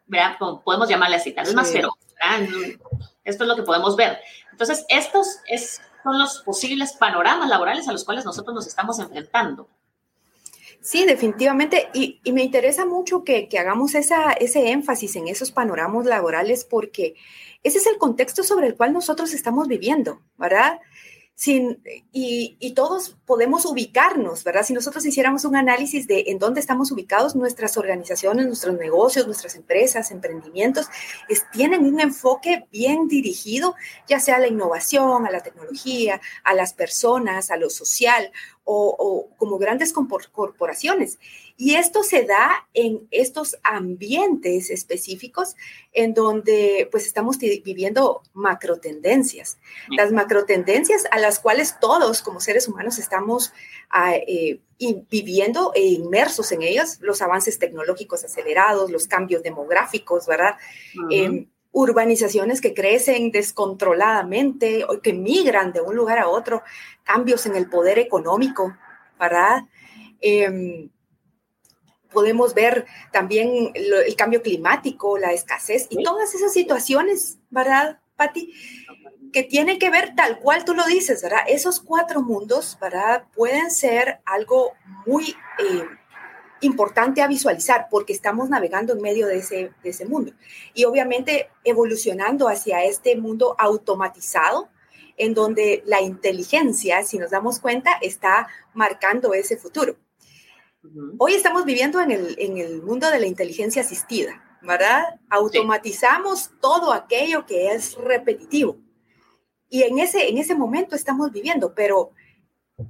¿verdad? 0.06 0.36
podemos 0.62 0.88
llamarle 0.88 1.16
así, 1.16 1.32
tal 1.32 1.46
vez 1.46 1.54
más 1.54 1.72
feroz. 1.72 1.94
Esto 3.24 3.44
es 3.44 3.48
lo 3.48 3.56
que 3.56 3.62
podemos 3.62 3.96
ver. 3.96 4.18
Entonces, 4.50 4.84
estos 4.88 5.38
es, 5.46 5.80
son 6.02 6.18
los 6.18 6.40
posibles 6.40 6.92
panoramas 6.94 7.48
laborales 7.48 7.88
a 7.88 7.92
los 7.92 8.04
cuales 8.04 8.24
nosotros 8.24 8.54
nos 8.54 8.66
estamos 8.66 8.98
enfrentando. 8.98 9.68
Sí, 10.80 11.04
definitivamente. 11.04 11.88
Y, 11.92 12.20
me 12.32 12.42
interesa 12.42 12.86
mucho 12.86 13.24
que, 13.24 13.48
hagamos 13.58 13.94
esa, 13.94 14.32
ese 14.32 14.70
énfasis 14.70 15.16
en 15.16 15.28
esos 15.28 15.50
panoramas 15.50 16.06
laborales 16.06 16.64
porque 16.64 17.14
ese 17.62 17.78
es 17.78 17.86
el 17.86 17.98
contexto 17.98 18.44
sobre 18.44 18.68
el 18.68 18.76
cual 18.76 18.92
nosotros 18.92 19.34
estamos 19.34 19.68
viviendo, 19.68 20.22
¿verdad? 20.36 20.80
Sin, 21.40 21.80
y, 22.10 22.56
y, 22.58 22.72
todos 22.72 23.16
podemos 23.24 23.64
ubicarnos, 23.64 24.42
¿verdad? 24.42 24.64
Si 24.64 24.72
nosotros 24.72 25.06
hiciéramos 25.06 25.44
un 25.44 25.54
análisis 25.54 26.08
de 26.08 26.24
en 26.26 26.40
dónde 26.40 26.58
estamos 26.58 26.90
ubicados, 26.90 27.36
nuestras 27.36 27.76
organizaciones, 27.76 28.46
nuestros 28.46 28.76
negocios, 28.76 29.24
nuestras 29.26 29.54
empresas, 29.54 30.10
emprendimientos, 30.10 30.88
tienen 31.52 31.84
un 31.84 32.00
enfoque 32.00 32.66
bien 32.72 33.06
dirigido, 33.06 33.76
ya 34.08 34.18
sea 34.18 34.34
a 34.34 34.40
la 34.40 34.48
innovación, 34.48 35.28
a 35.28 35.30
la 35.30 35.40
tecnología, 35.40 36.20
a 36.42 36.54
las 36.54 36.72
personas, 36.72 37.52
a 37.52 37.56
lo 37.56 37.70
social 37.70 38.32
o, 38.64 39.30
como 39.36 39.58
grandes 39.58 39.92
corporaciones. 39.92 41.20
Y 41.60 41.74
esto 41.74 42.04
se 42.04 42.22
da 42.22 42.68
en 42.72 43.08
estos 43.10 43.58
ambientes 43.64 44.70
específicos 44.70 45.56
en 45.92 46.14
donde 46.14 46.88
pues 46.92 47.04
estamos 47.04 47.36
viviendo 47.36 48.22
macrotendencias. 48.32 49.58
Las 49.88 50.12
macrotendencias 50.12 51.06
a 51.10 51.18
las 51.18 51.40
cuales 51.40 51.80
todos 51.80 52.22
como 52.22 52.38
seres 52.38 52.68
humanos 52.68 53.00
estamos 53.00 53.52
ah, 53.90 54.14
eh, 54.14 54.60
viviendo 55.10 55.72
e 55.74 55.84
inmersos 55.84 56.52
en 56.52 56.62
ellas, 56.62 57.00
los 57.00 57.22
avances 57.22 57.58
tecnológicos 57.58 58.22
acelerados, 58.22 58.92
los 58.92 59.08
cambios 59.08 59.42
demográficos, 59.42 60.28
¿verdad? 60.28 60.54
urbanizaciones 61.70 62.60
que 62.60 62.72
crecen 62.72 63.30
descontroladamente 63.30 64.84
o 64.84 65.00
que 65.00 65.12
migran 65.12 65.72
de 65.72 65.80
un 65.80 65.96
lugar 65.96 66.18
a 66.18 66.28
otro, 66.28 66.62
cambios 67.04 67.46
en 67.46 67.56
el 67.56 67.68
poder 67.68 67.98
económico, 67.98 68.76
¿verdad? 69.18 69.64
Em, 70.20 70.88
podemos 72.18 72.52
ver 72.52 72.84
también 73.12 73.70
el 73.74 74.16
cambio 74.16 74.42
climático, 74.42 75.18
la 75.18 75.32
escasez 75.32 75.86
y 75.88 76.02
todas 76.02 76.34
esas 76.34 76.52
situaciones, 76.52 77.38
¿verdad, 77.48 78.00
Patti? 78.16 78.52
Que 79.32 79.44
tienen 79.44 79.78
que 79.78 79.88
ver 79.88 80.16
tal 80.16 80.40
cual 80.40 80.64
tú 80.64 80.74
lo 80.74 80.84
dices, 80.84 81.22
¿verdad? 81.22 81.42
Esos 81.46 81.78
cuatro 81.78 82.20
mundos, 82.20 82.76
¿verdad? 82.80 83.22
Pueden 83.36 83.70
ser 83.70 84.18
algo 84.24 84.72
muy 85.06 85.36
eh, 85.60 85.84
importante 86.60 87.22
a 87.22 87.28
visualizar 87.28 87.86
porque 87.88 88.14
estamos 88.14 88.48
navegando 88.48 88.94
en 88.94 89.00
medio 89.00 89.28
de 89.28 89.36
ese, 89.38 89.70
de 89.84 89.90
ese 89.90 90.04
mundo. 90.04 90.32
Y 90.74 90.86
obviamente 90.86 91.50
evolucionando 91.62 92.48
hacia 92.48 92.82
este 92.82 93.14
mundo 93.14 93.54
automatizado, 93.60 94.70
en 95.16 95.34
donde 95.34 95.84
la 95.86 96.00
inteligencia, 96.00 97.04
si 97.04 97.16
nos 97.16 97.30
damos 97.30 97.60
cuenta, 97.60 97.92
está 98.02 98.48
marcando 98.74 99.34
ese 99.34 99.56
futuro. 99.56 99.94
Hoy 101.18 101.34
estamos 101.34 101.64
viviendo 101.64 102.00
en 102.00 102.10
el, 102.10 102.36
en 102.38 102.58
el 102.58 102.82
mundo 102.82 103.10
de 103.10 103.18
la 103.18 103.26
inteligencia 103.26 103.82
asistida, 103.82 104.58
¿verdad? 104.62 105.20
Automatizamos 105.28 106.50
todo 106.60 106.92
aquello 106.92 107.46
que 107.46 107.72
es 107.72 107.94
repetitivo. 107.96 108.76
Y 109.68 109.82
en 109.82 109.98
ese, 109.98 110.28
en 110.28 110.38
ese 110.38 110.54
momento 110.54 110.96
estamos 110.96 111.32
viviendo, 111.32 111.74
pero 111.74 112.12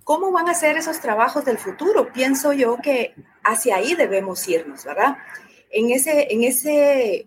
¿cómo 0.04 0.30
van 0.30 0.48
a 0.48 0.54
ser 0.54 0.76
esos 0.76 1.00
trabajos 1.00 1.44
del 1.44 1.58
futuro? 1.58 2.12
Pienso 2.12 2.52
yo 2.52 2.76
que 2.82 3.14
hacia 3.42 3.76
ahí 3.76 3.94
debemos 3.94 4.46
irnos, 4.48 4.84
¿verdad? 4.84 5.16
En, 5.70 5.90
ese, 5.90 6.32
en, 6.32 6.44
ese, 6.44 7.26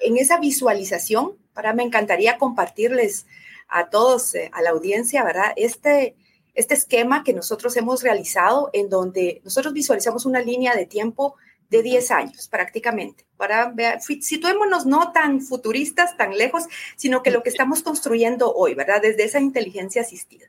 en 0.00 0.16
esa 0.16 0.38
visualización, 0.38 1.36
para 1.52 1.74
me 1.74 1.82
encantaría 1.82 2.38
compartirles 2.38 3.26
a 3.68 3.90
todos, 3.90 4.34
eh, 4.34 4.50
a 4.52 4.62
la 4.62 4.70
audiencia, 4.70 5.22
¿verdad? 5.22 5.52
Este, 5.56 6.16
este 6.58 6.74
esquema 6.74 7.22
que 7.22 7.32
nosotros 7.32 7.76
hemos 7.76 8.02
realizado 8.02 8.68
en 8.72 8.88
donde 8.88 9.40
nosotros 9.44 9.72
visualizamos 9.72 10.26
una 10.26 10.40
línea 10.40 10.74
de 10.74 10.86
tiempo 10.86 11.36
de 11.70 11.84
10 11.84 12.10
años 12.10 12.48
prácticamente, 12.48 13.26
para 13.36 13.72
situémonos 14.20 14.84
no 14.84 15.12
tan 15.12 15.40
futuristas, 15.40 16.16
tan 16.16 16.36
lejos, 16.36 16.64
sino 16.96 17.22
que 17.22 17.30
lo 17.30 17.44
que 17.44 17.50
estamos 17.50 17.82
construyendo 17.82 18.52
hoy, 18.52 18.74
¿verdad? 18.74 19.00
Desde 19.00 19.22
esa 19.22 19.38
inteligencia 19.38 20.02
asistida 20.02 20.46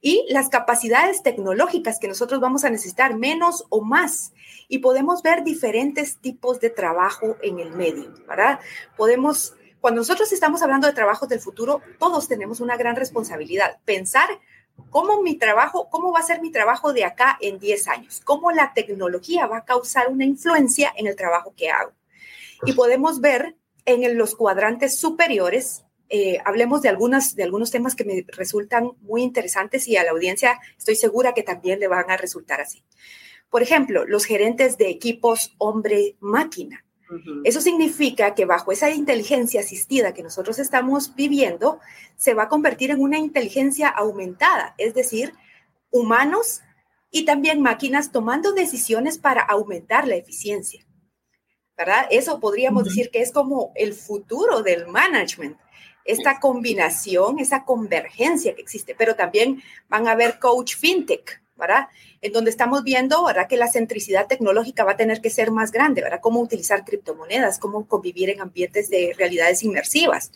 y 0.00 0.24
las 0.30 0.48
capacidades 0.48 1.22
tecnológicas 1.22 1.98
que 1.98 2.08
nosotros 2.08 2.40
vamos 2.40 2.64
a 2.64 2.70
necesitar, 2.70 3.14
menos 3.14 3.66
o 3.68 3.82
más. 3.82 4.32
Y 4.68 4.78
podemos 4.78 5.22
ver 5.22 5.44
diferentes 5.44 6.16
tipos 6.16 6.58
de 6.60 6.70
trabajo 6.70 7.36
en 7.42 7.58
el 7.58 7.70
medio, 7.70 8.14
¿verdad? 8.26 8.60
Podemos, 8.96 9.54
cuando 9.82 10.00
nosotros 10.00 10.32
estamos 10.32 10.62
hablando 10.62 10.86
de 10.86 10.94
trabajos 10.94 11.28
del 11.28 11.40
futuro, 11.40 11.82
todos 11.98 12.28
tenemos 12.28 12.60
una 12.60 12.78
gran 12.78 12.96
responsabilidad. 12.96 13.78
Pensar 13.84 14.28
cómo 14.90 15.22
mi 15.22 15.36
trabajo, 15.36 15.88
cómo 15.90 16.12
va 16.12 16.20
a 16.20 16.24
ser 16.24 16.40
mi 16.40 16.50
trabajo 16.50 16.92
de 16.92 17.04
acá 17.04 17.36
en 17.40 17.58
10 17.58 17.88
años, 17.88 18.20
cómo 18.24 18.50
la 18.52 18.72
tecnología 18.74 19.46
va 19.46 19.58
a 19.58 19.64
causar 19.64 20.08
una 20.08 20.24
influencia 20.24 20.92
en 20.96 21.06
el 21.06 21.16
trabajo 21.16 21.54
que 21.56 21.70
hago. 21.70 21.92
Y 22.64 22.72
podemos 22.72 23.20
ver 23.20 23.56
en 23.84 24.16
los 24.16 24.34
cuadrantes 24.34 24.98
superiores 24.98 25.84
eh, 26.10 26.38
hablemos 26.44 26.82
de, 26.82 26.90
algunas, 26.90 27.34
de 27.34 27.42
algunos 27.44 27.70
temas 27.70 27.96
que 27.96 28.04
me 28.04 28.24
resultan 28.28 28.92
muy 29.00 29.22
interesantes 29.22 29.88
y 29.88 29.96
a 29.96 30.04
la 30.04 30.10
audiencia 30.10 30.60
estoy 30.78 30.96
segura 30.96 31.32
que 31.32 31.42
también 31.42 31.80
le 31.80 31.88
van 31.88 32.10
a 32.10 32.16
resultar 32.16 32.60
así. 32.60 32.84
Por 33.50 33.62
ejemplo, 33.62 34.04
los 34.04 34.24
gerentes 34.24 34.78
de 34.78 34.90
equipos 34.90 35.54
hombre-máquina. 35.58 36.83
Eso 37.44 37.60
significa 37.60 38.34
que 38.34 38.44
bajo 38.44 38.72
esa 38.72 38.90
inteligencia 38.90 39.60
asistida 39.60 40.14
que 40.14 40.22
nosotros 40.22 40.58
estamos 40.58 41.14
viviendo, 41.14 41.80
se 42.16 42.34
va 42.34 42.44
a 42.44 42.48
convertir 42.48 42.90
en 42.90 43.00
una 43.00 43.18
inteligencia 43.18 43.88
aumentada, 43.88 44.74
es 44.78 44.94
decir, 44.94 45.34
humanos 45.90 46.62
y 47.10 47.24
también 47.24 47.60
máquinas 47.60 48.10
tomando 48.10 48.52
decisiones 48.52 49.18
para 49.18 49.42
aumentar 49.42 50.08
la 50.08 50.16
eficiencia. 50.16 50.84
¿Verdad? 51.76 52.06
Eso 52.10 52.40
podríamos 52.40 52.84
decir 52.84 53.10
que 53.10 53.20
es 53.20 53.32
como 53.32 53.72
el 53.74 53.94
futuro 53.94 54.62
del 54.62 54.86
management 54.86 55.58
esta 56.04 56.38
combinación, 56.38 57.38
esa 57.38 57.64
convergencia 57.64 58.54
que 58.54 58.62
existe, 58.62 58.94
pero 58.94 59.16
también 59.16 59.62
van 59.88 60.06
a 60.06 60.12
haber 60.12 60.38
coach 60.38 60.76
fintech, 60.76 61.40
¿verdad? 61.56 61.88
En 62.20 62.32
donde 62.32 62.50
estamos 62.50 62.82
viendo, 62.84 63.24
¿verdad? 63.24 63.46
Que 63.48 63.56
la 63.56 63.68
centricidad 63.68 64.26
tecnológica 64.26 64.84
va 64.84 64.92
a 64.92 64.96
tener 64.96 65.20
que 65.20 65.30
ser 65.30 65.50
más 65.50 65.70
grande, 65.70 66.02
¿verdad? 66.02 66.20
Cómo 66.20 66.40
utilizar 66.40 66.84
criptomonedas, 66.84 67.58
cómo 67.58 67.86
convivir 67.86 68.30
en 68.30 68.40
ambientes 68.40 68.90
de 68.90 69.14
realidades 69.16 69.62
inmersivas. 69.62 70.32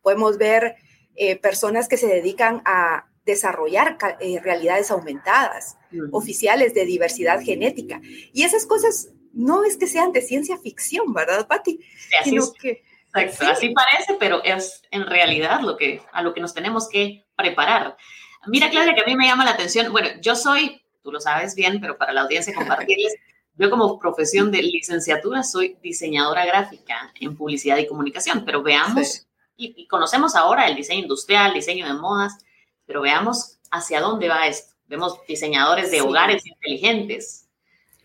Podemos 0.00 0.38
ver 0.38 0.76
eh, 1.14 1.36
personas 1.36 1.88
que 1.88 1.96
se 1.96 2.06
dedican 2.06 2.62
a 2.64 3.06
desarrollar 3.24 3.98
eh, 4.20 4.40
realidades 4.40 4.90
aumentadas, 4.90 5.76
oficiales 6.10 6.74
de 6.74 6.84
diversidad 6.84 7.40
genética. 7.40 8.00
Y 8.32 8.42
esas 8.42 8.66
cosas 8.66 9.10
no 9.32 9.64
es 9.64 9.76
que 9.76 9.86
sean 9.86 10.12
de 10.12 10.22
ciencia 10.22 10.58
ficción, 10.58 11.12
¿verdad, 11.12 11.46
Patti? 11.46 11.80
Sino 12.24 12.52
que 12.52 12.82
Así 13.12 13.74
parece, 13.74 14.14
pero 14.18 14.42
es 14.42 14.82
en 14.90 15.06
realidad 15.06 15.60
lo 15.60 15.76
que, 15.76 16.00
a 16.12 16.22
lo 16.22 16.32
que 16.32 16.40
nos 16.40 16.54
tenemos 16.54 16.88
que 16.88 17.24
preparar. 17.36 17.96
Mira, 18.46 18.70
Claudia, 18.70 18.94
que 18.94 19.02
a 19.02 19.06
mí 19.06 19.16
me 19.16 19.26
llama 19.26 19.44
la 19.44 19.52
atención. 19.52 19.92
Bueno, 19.92 20.08
yo 20.20 20.34
soy, 20.34 20.82
tú 21.02 21.12
lo 21.12 21.20
sabes 21.20 21.54
bien, 21.54 21.80
pero 21.80 21.96
para 21.96 22.12
la 22.12 22.22
audiencia 22.22 22.54
compartirles, 22.54 23.14
yo 23.56 23.70
como 23.70 23.98
profesión 23.98 24.50
de 24.50 24.62
licenciatura 24.62 25.42
soy 25.42 25.76
diseñadora 25.82 26.44
gráfica 26.44 27.12
en 27.20 27.36
publicidad 27.36 27.76
y 27.76 27.86
comunicación, 27.86 28.44
pero 28.44 28.62
veamos, 28.62 29.26
y, 29.56 29.86
conocemos 29.86 30.34
ahora 30.34 30.66
el 30.66 30.74
diseño 30.74 31.02
industrial, 31.02 31.52
diseño 31.52 31.86
de 31.86 31.94
modas, 31.94 32.38
pero 32.86 33.02
veamos 33.02 33.58
hacia 33.70 34.00
dónde 34.00 34.28
va 34.28 34.46
esto. 34.46 34.74
Vemos 34.86 35.20
diseñadores 35.26 35.90
de 35.90 36.00
hogares 36.00 36.44
inteligentes, 36.44 37.48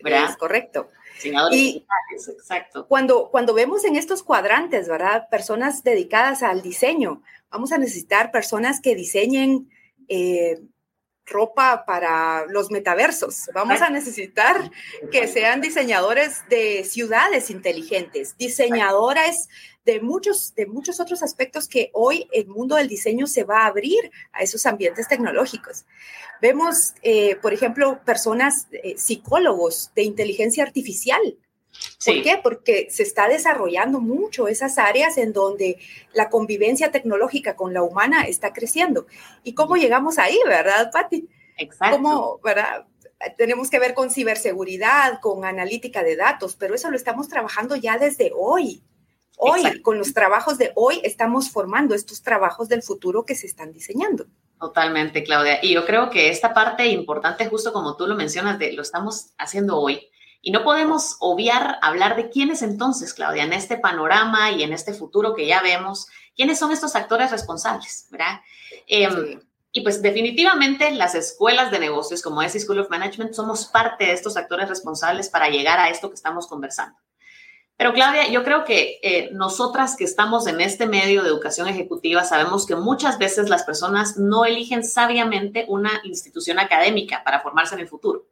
¿verdad? 0.02 0.30
Es 0.30 0.36
correcto. 0.36 0.88
Diseñadores 1.14 1.58
digitales, 1.58 2.28
exacto. 2.28 2.86
Cuando, 2.86 3.28
cuando 3.30 3.52
vemos 3.54 3.84
en 3.84 3.96
estos 3.96 4.22
cuadrantes, 4.22 4.88
¿verdad? 4.88 5.28
Personas 5.28 5.82
dedicadas 5.82 6.42
al 6.44 6.62
diseño, 6.62 7.22
vamos 7.50 7.72
a 7.72 7.78
necesitar 7.78 8.30
personas 8.30 8.80
que 8.80 8.94
diseñen 8.94 9.68
eh, 10.08 10.60
ropa 11.28 11.84
para 11.86 12.46
los 12.46 12.70
metaversos. 12.70 13.50
Vamos 13.54 13.82
a 13.82 13.90
necesitar 13.90 14.70
que 15.12 15.28
sean 15.28 15.60
diseñadores 15.60 16.42
de 16.48 16.84
ciudades 16.84 17.50
inteligentes, 17.50 18.36
diseñadores 18.38 19.48
de 19.84 20.00
muchos, 20.00 20.54
de 20.54 20.66
muchos 20.66 21.00
otros 21.00 21.22
aspectos 21.22 21.68
que 21.68 21.90
hoy 21.94 22.28
el 22.32 22.46
mundo 22.46 22.76
del 22.76 22.88
diseño 22.88 23.26
se 23.26 23.44
va 23.44 23.62
a 23.62 23.66
abrir 23.66 24.10
a 24.32 24.42
esos 24.42 24.66
ambientes 24.66 25.08
tecnológicos. 25.08 25.86
Vemos, 26.40 26.94
eh, 27.02 27.36
por 27.36 27.52
ejemplo, 27.52 28.00
personas, 28.04 28.68
eh, 28.70 28.94
psicólogos 28.96 29.90
de 29.94 30.02
inteligencia 30.02 30.62
artificial, 30.62 31.20
¿Por 32.04 32.22
qué? 32.22 32.40
Porque 32.42 32.88
se 32.90 33.02
está 33.02 33.28
desarrollando 33.28 34.00
mucho 34.00 34.48
esas 34.48 34.78
áreas 34.78 35.18
en 35.18 35.32
donde 35.32 35.78
la 36.12 36.30
convivencia 36.30 36.90
tecnológica 36.90 37.56
con 37.56 37.74
la 37.74 37.82
humana 37.82 38.22
está 38.22 38.52
creciendo. 38.52 39.06
¿Y 39.42 39.54
cómo 39.54 39.76
llegamos 39.76 40.18
ahí, 40.18 40.38
verdad, 40.46 40.90
Patti? 40.92 41.28
Exacto. 41.56 41.96
¿Cómo, 41.96 42.40
verdad? 42.42 42.86
Tenemos 43.36 43.68
que 43.68 43.80
ver 43.80 43.94
con 43.94 44.10
ciberseguridad, 44.10 45.20
con 45.20 45.44
analítica 45.44 46.02
de 46.02 46.16
datos, 46.16 46.54
pero 46.56 46.74
eso 46.74 46.90
lo 46.90 46.96
estamos 46.96 47.28
trabajando 47.28 47.74
ya 47.74 47.98
desde 47.98 48.30
hoy. 48.34 48.82
Hoy, 49.40 49.82
con 49.82 49.98
los 49.98 50.14
trabajos 50.14 50.58
de 50.58 50.72
hoy, 50.74 51.00
estamos 51.04 51.50
formando 51.50 51.94
estos 51.94 52.22
trabajos 52.22 52.68
del 52.68 52.82
futuro 52.82 53.24
que 53.24 53.36
se 53.36 53.46
están 53.46 53.72
diseñando. 53.72 54.26
Totalmente, 54.58 55.22
Claudia. 55.22 55.60
Y 55.62 55.74
yo 55.74 55.86
creo 55.86 56.10
que 56.10 56.28
esta 56.28 56.52
parte 56.52 56.86
importante, 56.88 57.46
justo 57.46 57.72
como 57.72 57.96
tú 57.96 58.08
lo 58.08 58.16
mencionas, 58.16 58.58
de 58.58 58.72
lo 58.72 58.82
estamos 58.82 59.30
haciendo 59.38 59.78
hoy, 59.78 60.08
y 60.40 60.50
no 60.50 60.62
podemos 60.62 61.16
obviar 61.20 61.78
hablar 61.82 62.16
de 62.16 62.30
quiénes 62.30 62.62
entonces, 62.62 63.12
Claudia, 63.12 63.44
en 63.44 63.52
este 63.52 63.76
panorama 63.76 64.52
y 64.52 64.62
en 64.62 64.72
este 64.72 64.94
futuro 64.94 65.34
que 65.34 65.46
ya 65.46 65.62
vemos, 65.62 66.06
quiénes 66.36 66.58
son 66.58 66.72
estos 66.72 66.94
actores 66.94 67.30
responsables, 67.30 68.06
¿verdad? 68.10 68.40
Em, 68.86 69.40
y 69.72 69.82
pues 69.82 70.00
definitivamente 70.00 70.90
las 70.92 71.14
escuelas 71.14 71.70
de 71.70 71.80
negocios 71.80 72.22
como 72.22 72.42
es 72.42 72.52
School 72.52 72.78
of 72.80 72.90
Management 72.90 73.34
somos 73.34 73.66
parte 73.66 74.06
de 74.06 74.12
estos 74.12 74.36
actores 74.36 74.68
responsables 74.68 75.28
para 75.28 75.48
llegar 75.48 75.78
a 75.78 75.90
esto 75.90 76.08
que 76.08 76.14
estamos 76.14 76.46
conversando. 76.46 76.96
Pero 77.76 77.92
Claudia, 77.92 78.28
yo 78.28 78.42
creo 78.42 78.64
que 78.64 78.98
eh, 79.02 79.30
nosotras 79.32 79.94
que 79.94 80.02
estamos 80.02 80.48
en 80.48 80.60
este 80.60 80.86
medio 80.86 81.22
de 81.22 81.28
educación 81.28 81.68
ejecutiva 81.68 82.24
sabemos 82.24 82.66
que 82.66 82.74
muchas 82.74 83.18
veces 83.18 83.48
las 83.48 83.62
personas 83.62 84.16
no 84.16 84.44
eligen 84.44 84.82
sabiamente 84.82 85.64
una 85.68 86.00
institución 86.02 86.58
académica 86.58 87.22
para 87.22 87.40
formarse 87.40 87.76
en 87.76 87.80
el 87.80 87.88
futuro. 87.88 88.26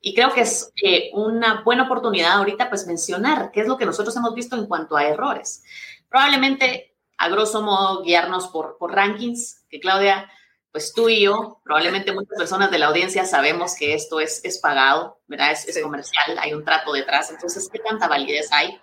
Y 0.00 0.14
creo 0.14 0.32
que 0.32 0.42
es 0.42 0.72
eh, 0.82 1.10
una 1.12 1.62
buena 1.62 1.84
oportunidad 1.84 2.32
ahorita 2.32 2.68
pues 2.68 2.86
mencionar 2.86 3.50
qué 3.52 3.60
es 3.60 3.66
lo 3.68 3.76
que 3.76 3.84
nosotros 3.84 4.16
hemos 4.16 4.34
visto 4.34 4.56
en 4.56 4.66
cuanto 4.66 4.96
a 4.96 5.04
errores. 5.04 5.62
Probablemente, 6.08 6.96
a 7.18 7.28
grosso 7.28 7.62
modo, 7.62 8.02
guiarnos 8.02 8.48
por, 8.48 8.78
por 8.78 8.94
rankings, 8.94 9.66
que 9.68 9.78
Claudia, 9.78 10.30
pues 10.72 10.94
tú 10.94 11.08
y 11.08 11.22
yo, 11.22 11.60
probablemente 11.64 12.12
muchas 12.12 12.38
personas 12.38 12.70
de 12.70 12.78
la 12.78 12.86
audiencia 12.86 13.26
sabemos 13.26 13.74
que 13.74 13.94
esto 13.94 14.20
es, 14.20 14.42
es 14.42 14.58
pagado, 14.58 15.20
¿verdad? 15.26 15.52
Es, 15.52 15.68
es 15.68 15.82
comercial, 15.82 16.38
hay 16.38 16.54
un 16.54 16.64
trato 16.64 16.92
detrás, 16.92 17.30
entonces, 17.30 17.68
¿qué 17.70 17.78
tanta 17.80 18.08
validez 18.08 18.48
hay? 18.52 18.80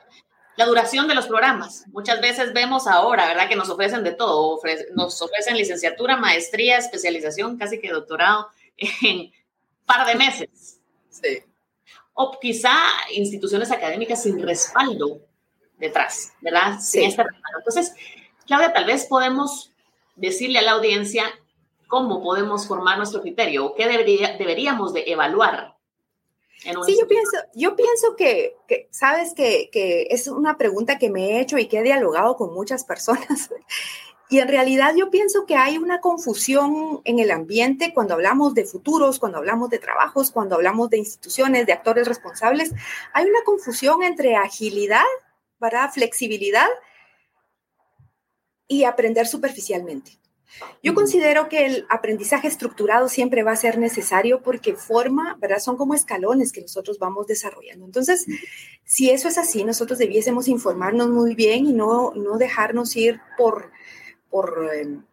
La 0.55 0.65
duración 0.65 1.07
de 1.07 1.15
los 1.15 1.27
programas. 1.27 1.85
Muchas 1.89 2.19
veces 2.19 2.51
vemos 2.51 2.87
ahora, 2.87 3.27
¿verdad? 3.27 3.47
Que 3.47 3.55
nos 3.55 3.69
ofrecen 3.69 4.03
de 4.03 4.13
todo. 4.13 4.59
nos 4.95 5.21
ofrecen 5.21 5.55
licenciatura, 5.55 6.17
maestría, 6.17 6.77
especialización, 6.77 7.57
casi 7.57 7.79
que 7.79 7.91
doctorado 7.91 8.49
en 8.77 9.31
par 9.85 10.07
de 10.07 10.15
meses. 10.15 10.76
O 12.13 12.39
quizá 12.39 12.75
instituciones 13.11 13.71
académicas 13.71 14.23
sin 14.23 14.41
respaldo 14.41 15.21
detrás, 15.77 16.33
¿verdad? 16.41 16.79
Sin 16.79 17.03
este 17.03 17.23
respaldo. 17.23 17.57
Entonces, 17.59 17.93
Claudia, 18.45 18.73
tal 18.73 18.85
vez 18.85 19.05
podemos 19.05 19.71
decirle 20.15 20.59
a 20.59 20.63
la 20.63 20.71
audiencia 20.71 21.25
cómo 21.87 22.21
podemos 22.21 22.67
formar 22.67 22.97
nuestro 22.97 23.21
criterio 23.21 23.67
o 23.67 23.75
qué 23.75 23.87
debería, 23.87 24.37
deberíamos 24.37 24.93
de 24.93 25.03
evaluar. 25.07 25.75
sí, 26.61 26.97
yo 26.99 27.07
pienso, 27.07 27.37
yo 27.53 27.75
pienso 27.75 28.15
que, 28.15 28.57
sabes 28.91 29.33
que, 29.33 29.69
que, 29.71 30.07
es 30.09 30.27
una 30.27 30.57
pregunta 30.57 30.97
que 30.97 31.09
me 31.09 31.31
he 31.31 31.41
hecho 31.41 31.57
y 31.57 31.67
que 31.67 31.79
he 31.79 31.83
dialogado 31.83 32.35
con 32.35 32.53
muchas 32.53 32.83
personas. 32.83 33.49
Y 34.29 34.39
en 34.39 34.47
realidad 34.49 34.93
yo 34.95 35.09
pienso 35.09 35.45
que 35.45 35.55
hay 35.55 35.77
una 35.77 36.01
confusión 36.01 37.01
en 37.05 37.19
el 37.19 37.31
ambiente 37.31 37.93
cuando 37.93 38.13
hablamos 38.13 38.53
de 38.53 38.65
futuros, 38.65 39.19
cuando 39.19 39.37
hablamos 39.37 39.69
de 39.69 39.79
trabajos, 39.79 40.31
cuando 40.31 40.55
hablamos 40.55 40.89
de 40.89 40.97
instituciones, 40.97 41.65
de 41.65 41.73
actores 41.73 42.07
responsables. 42.07 42.73
Hay 43.13 43.25
una 43.25 43.43
confusión 43.45 44.03
entre 44.03 44.35
agilidad, 44.35 45.05
¿verdad? 45.59 45.91
flexibilidad 45.93 46.67
y 48.67 48.83
aprender 48.83 49.27
superficialmente. 49.27 50.19
Yo 50.81 50.93
considero 50.93 51.49
que 51.49 51.65
el 51.65 51.85
aprendizaje 51.89 52.47
estructurado 52.47 53.09
siempre 53.09 53.43
va 53.43 53.51
a 53.51 53.57
ser 53.57 53.77
necesario 53.77 54.41
porque 54.41 54.75
forma, 54.75 55.37
¿verdad? 55.39 55.59
Son 55.59 55.77
como 55.77 55.93
escalones 55.93 56.51
que 56.51 56.61
nosotros 56.61 56.99
vamos 56.99 57.27
desarrollando. 57.27 57.85
Entonces, 57.85 58.25
si 58.85 59.09
eso 59.09 59.27
es 59.27 59.37
así, 59.37 59.63
nosotros 59.63 59.99
debiésemos 59.99 60.47
informarnos 60.47 61.09
muy 61.09 61.35
bien 61.35 61.65
y 61.65 61.73
no, 61.73 62.13
no 62.15 62.37
dejarnos 62.37 62.95
ir 62.95 63.19
por 63.37 63.71
por, 64.29 64.69
em, 64.73 65.03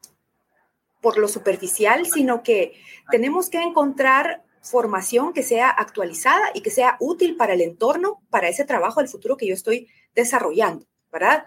por 1.01 1.19
lo 1.19 1.29
superficial, 1.29 2.07
sino 2.07 2.43
que 2.43 2.75
tenemos 3.11 3.51
que 3.51 3.63
encontrar 3.63 4.43
formación 4.63 5.35
que 5.35 5.43
sea 5.43 5.69
actualizada 5.69 6.51
y 6.55 6.63
que 6.63 6.71
sea 6.71 6.97
útil 6.99 7.37
para 7.37 7.53
el 7.53 7.61
entorno, 7.61 8.23
para 8.31 8.49
ese 8.49 8.65
trabajo 8.65 9.01
del 9.01 9.09
futuro 9.09 9.37
que 9.37 9.47
yo 9.47 9.55
estoy 9.55 9.89
desarrollando, 10.15 10.87
¿verdad? 11.13 11.47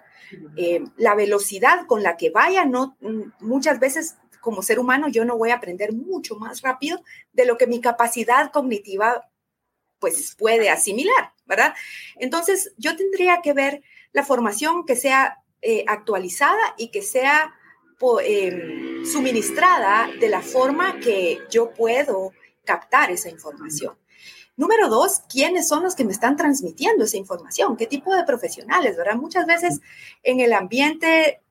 Em, 0.55 0.91
la 0.97 1.15
velocidad 1.15 1.87
con 1.87 2.03
la 2.03 2.17
que 2.17 2.29
vaya, 2.29 2.65
no, 2.65 2.95
mm, 2.99 3.31
muchas 3.39 3.79
veces 3.79 4.17
como 4.41 4.61
ser 4.61 4.79
humano 4.79 5.07
yo 5.07 5.25
no 5.25 5.37
voy 5.37 5.49
a 5.49 5.55
aprender 5.55 5.93
mucho 5.93 6.35
más 6.35 6.61
rápido 6.61 7.01
de 7.33 7.45
lo 7.45 7.57
que 7.57 7.67
mi 7.67 7.81
capacidad 7.81 8.51
cognitiva 8.51 9.27
pues 9.99 10.35
puede 10.37 10.69
asimilar, 10.69 11.33
¿verdad? 11.45 11.73
Entonces 12.17 12.73
yo 12.77 12.95
tendría 12.95 13.41
que 13.41 13.53
ver 13.53 13.81
la 14.11 14.23
formación 14.23 14.85
que 14.85 14.95
sea 14.95 15.43
eh, 15.61 15.83
actualizada 15.87 16.75
y 16.77 16.89
que 16.89 17.01
sea 17.01 17.53
em, 18.23 19.05
suministrada 19.05 20.09
de 20.19 20.29
la 20.29 20.41
forma 20.41 20.99
que 20.99 21.39
yo 21.49 21.71
puedo 21.71 22.31
captar 22.63 23.11
esa 23.11 23.29
información. 23.29 23.97
Número 24.55 24.89
dos, 24.89 25.21
¿quiénes 25.29 25.67
son 25.67 25.83
los 25.83 25.95
que 25.95 26.03
me 26.03 26.11
están 26.11 26.35
transmitiendo 26.35 27.05
esa 27.05 27.17
información? 27.17 27.77
¿Qué 27.77 27.85
tipo 27.85 28.15
de 28.15 28.23
profesionales, 28.23 28.97
verdad? 28.97 29.15
Muchas 29.15 29.45
veces 29.45 29.81
en 30.23 30.39
el 30.39 30.53
ambiente, 30.53 31.41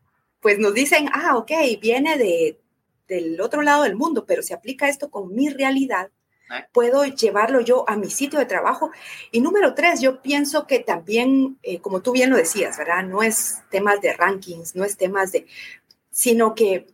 pues 0.40 0.58
nos 0.58 0.74
dicen, 0.74 1.08
ah, 1.12 1.36
ok, 1.36 1.52
viene 1.80 2.18
de, 2.18 2.60
del 3.08 3.40
otro 3.40 3.62
lado 3.62 3.84
del 3.84 3.96
mundo, 3.96 4.26
pero 4.26 4.42
se 4.42 4.54
aplica 4.54 4.88
esto 4.88 5.10
con 5.10 5.34
mi 5.34 5.48
realidad 5.48 6.10
puedo 6.72 7.04
llevarlo 7.04 7.60
yo 7.60 7.88
a 7.88 7.96
mi 7.96 8.10
sitio 8.10 8.38
de 8.38 8.46
trabajo. 8.46 8.90
Y 9.30 9.40
número 9.40 9.74
tres, 9.74 10.00
yo 10.00 10.22
pienso 10.22 10.66
que 10.66 10.80
también, 10.80 11.58
eh, 11.62 11.80
como 11.80 12.02
tú 12.02 12.12
bien 12.12 12.30
lo 12.30 12.36
decías, 12.36 12.78
¿verdad? 12.78 13.04
No 13.04 13.22
es 13.22 13.62
temas 13.70 14.00
de 14.00 14.12
rankings, 14.12 14.74
no 14.74 14.84
es 14.84 14.96
temas 14.96 15.32
de, 15.32 15.46
sino 16.10 16.54
que 16.54 16.86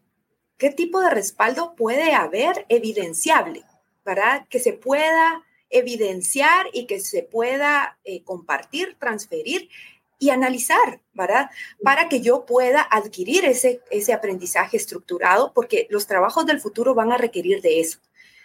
qué 0.58 0.70
tipo 0.70 1.00
de 1.00 1.10
respaldo 1.10 1.74
puede 1.74 2.14
haber 2.14 2.66
evidenciable, 2.68 3.64
¿verdad? 4.04 4.46
Que 4.48 4.58
se 4.58 4.72
pueda 4.72 5.44
evidenciar 5.70 6.66
y 6.72 6.86
que 6.86 7.00
se 7.00 7.22
pueda 7.22 7.98
eh, 8.04 8.22
compartir, 8.24 8.96
transferir 8.98 9.70
y 10.18 10.30
analizar, 10.30 11.00
¿verdad? 11.14 11.50
Para 11.82 12.08
que 12.08 12.20
yo 12.20 12.46
pueda 12.46 12.82
adquirir 12.82 13.44
ese, 13.44 13.80
ese 13.90 14.12
aprendizaje 14.12 14.76
estructurado, 14.76 15.52
porque 15.52 15.88
los 15.90 16.06
trabajos 16.06 16.46
del 16.46 16.60
futuro 16.60 16.94
van 16.94 17.10
a 17.10 17.18
requerir 17.18 17.60
de 17.60 17.80
eso 17.80 17.98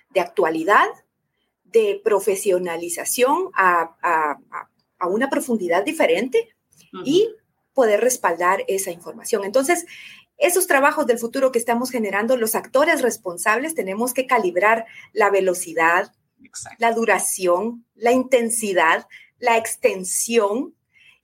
de 0.10 0.20
actualidad, 0.20 0.88
de 1.64 2.02
profesionalización 2.04 3.50
a, 3.54 4.38
una 5.02 5.30
profundidad 5.30 5.84
diferente 5.84 6.50
y 7.04 7.30
poder 7.74 8.02
respaldar 8.02 8.64
esa 8.68 8.92
información. 8.92 9.44
Entonces, 9.44 9.86
esos 10.38 10.68
trabajos 10.68 11.08
del 11.08 11.20
futuro 11.20 11.52
que 11.52 11.60
estamos 11.60 11.92
generando, 11.92 12.38
los 12.38 12.56
actores 12.56 13.02
responsables 13.02 13.76
tenemos 13.76 14.14
que 14.14 14.28
calibrar 14.28 14.86
la 15.14 15.30
velocidad, 15.30 16.14
la 16.78 16.94
duración, 16.94 17.86
la 17.96 18.12
intensidad, 18.12 19.08
la 19.40 19.58
extensión 19.58 20.74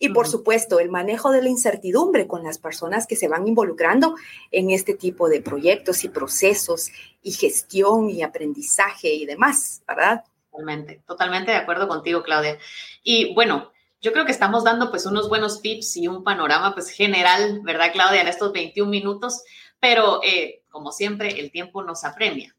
Y 0.04 0.10
por 0.10 0.28
supuesto, 0.28 0.82
el 0.82 0.90
manejo 0.90 1.32
de 1.32 1.42
la 1.42 1.48
incertidumbre 1.48 2.28
con 2.28 2.44
las 2.44 2.58
personas 2.58 3.08
que 3.08 3.16
se 3.16 3.30
van 3.30 3.48
involucrando 3.48 4.16
en 4.52 4.70
este 4.70 4.96
tipo 4.96 5.30
de 5.30 5.40
proyectos 5.40 6.04
y 6.04 6.10
procesos 6.10 6.90
y 7.22 7.32
gestión 7.32 8.10
y 8.10 8.22
aprendizaje 8.22 9.14
y 9.14 9.26
demás, 9.26 9.82
¿verdad? 9.88 10.26
Totalmente, 10.52 11.02
totalmente 11.08 11.52
de 11.52 11.58
acuerdo 11.58 11.88
contigo, 11.88 12.22
Claudia. 12.22 12.58
Y 13.02 13.34
bueno, 13.34 13.72
yo 14.02 14.12
creo 14.12 14.26
que 14.26 14.34
estamos 14.34 14.66
dando 14.66 14.92
pues 14.92 15.06
unos 15.06 15.30
buenos 15.30 15.62
tips 15.62 15.96
y 15.96 16.10
un 16.10 16.22
panorama 16.22 16.74
pues 16.74 16.90
general, 16.90 17.62
¿verdad, 17.64 17.94
Claudia, 17.94 18.20
en 18.20 18.28
estos 18.28 18.52
21 18.52 18.92
minutos? 18.92 19.42
Pero 19.80 20.20
eh, 20.22 20.64
como 20.68 20.92
siempre, 20.92 21.40
el 21.40 21.50
tiempo 21.50 21.82
nos 21.82 22.04
apremia. 22.04 22.54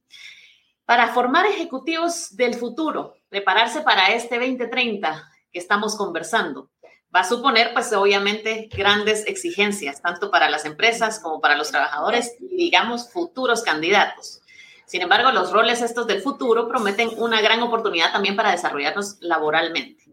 Para 0.87 1.13
formar 1.13 1.45
ejecutivos 1.45 2.35
del 2.35 2.55
futuro, 2.55 3.17
prepararse 3.29 3.83
para 3.83 4.15
este 4.15 4.39
2030 4.39 5.31
que 5.53 5.59
estamos 5.59 5.95
conversando, 5.95 6.71
va 7.15 7.21
a 7.21 7.25
suponer, 7.25 7.73
pues 7.73 7.93
obviamente, 7.93 8.69
grandes 8.75 9.27
exigencias, 9.27 10.03
tanto 10.03 10.31
para 10.31 10.51
las 10.51 10.65
empresas 10.65 11.21
como 11.21 11.41
para 11.41 11.57
los 11.57 11.71
trabajadores 11.71 12.37
digamos, 12.41 13.11
futuros 13.13 13.63
candidatos. 13.63 14.41
Sin 14.87 15.03
embargo, 15.03 15.31
los 15.31 15.53
roles 15.53 15.81
estos 15.81 16.07
del 16.07 16.23
futuro 16.23 16.69
prometen 16.69 17.11
una 17.17 17.41
gran 17.41 17.63
oportunidad 17.63 18.13
también 18.13 18.37
para 18.37 18.51
desarrollarnos 18.51 19.17
laboralmente. 19.21 20.05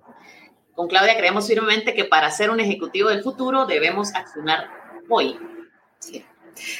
Con 0.74 0.88
Claudia 0.88 1.18
creemos 1.18 1.48
firmemente 1.48 1.94
que 1.94 2.06
para 2.06 2.32
ser 2.32 2.50
un 2.50 2.60
ejecutivo 2.60 3.10
del 3.10 3.24
futuro 3.24 3.66
debemos 3.66 4.14
accionar 4.16 4.70
hoy. 5.10 5.38
Sí. 6.00 6.26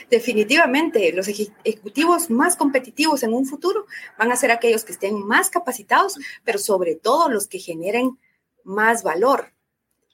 Definitivamente, 0.10 1.12
los 1.14 1.28
ejecutivos 1.28 2.30
más 2.30 2.56
competitivos 2.56 3.24
en 3.24 3.34
un 3.34 3.46
futuro 3.46 3.86
van 4.18 4.32
a 4.32 4.36
ser 4.36 4.52
aquellos 4.52 4.84
que 4.86 4.92
estén 4.92 5.26
más 5.26 5.50
capacitados, 5.50 6.18
pero 6.44 6.60
sobre 6.60 6.96
todo 6.96 7.30
los 7.30 7.48
que 7.48 7.60
generen 7.60 8.18
más 8.64 9.04
valor, 9.04 9.54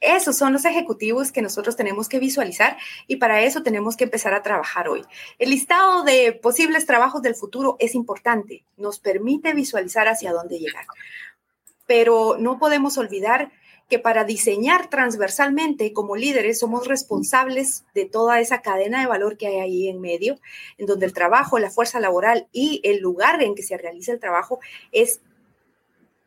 esos 0.02 0.38
son 0.38 0.54
los 0.54 0.66
ejecutivos 0.66 1.32
que 1.32 1.42
nosotros 1.42 1.76
tenemos 1.76 2.08
que 2.08 2.20
visualizar 2.20 2.78
y 3.08 3.18
para 3.18 3.42
eso 3.42 3.64
tenemos 3.64 3.98
que 3.98 4.04
empezar 4.04 4.34
a 4.34 4.44
trabajar 4.44 4.90
hoy. 4.90 5.04
El 5.40 5.50
listado 5.50 6.04
de 6.04 6.34
posibles 6.34 6.86
trabajos 6.86 7.22
del 7.22 7.36
futuro 7.36 7.76
es 7.80 7.96
importante, 7.96 8.64
nos 8.78 9.00
permite 9.00 9.54
visualizar 9.54 10.08
hacia 10.08 10.34
dónde 10.34 10.60
llegar. 10.60 10.86
Pero 11.88 12.38
no 12.40 12.60
podemos 12.60 12.98
olvidar 12.98 13.52
que 13.90 14.00
para 14.00 14.26
diseñar 14.26 14.90
transversalmente 14.90 15.94
como 15.94 16.18
líderes 16.18 16.60
somos 16.60 16.88
responsables 16.88 17.86
de 17.94 18.06
toda 18.06 18.42
esa 18.42 18.62
cadena 18.62 19.00
de 19.00 19.08
valor 19.08 19.38
que 19.38 19.48
hay 19.48 19.60
ahí 19.60 19.88
en 19.88 20.02
medio, 20.02 20.40
en 20.78 20.88
donde 20.88 21.06
el 21.06 21.14
trabajo, 21.14 21.58
la 21.58 21.70
fuerza 21.70 22.00
laboral 22.00 22.48
y 22.52 22.82
el 22.84 23.00
lugar 23.00 23.42
en 23.42 23.56
que 23.56 23.64
se 23.64 23.78
realiza 23.78 24.12
el 24.12 24.20
trabajo 24.20 24.60
es 24.92 25.22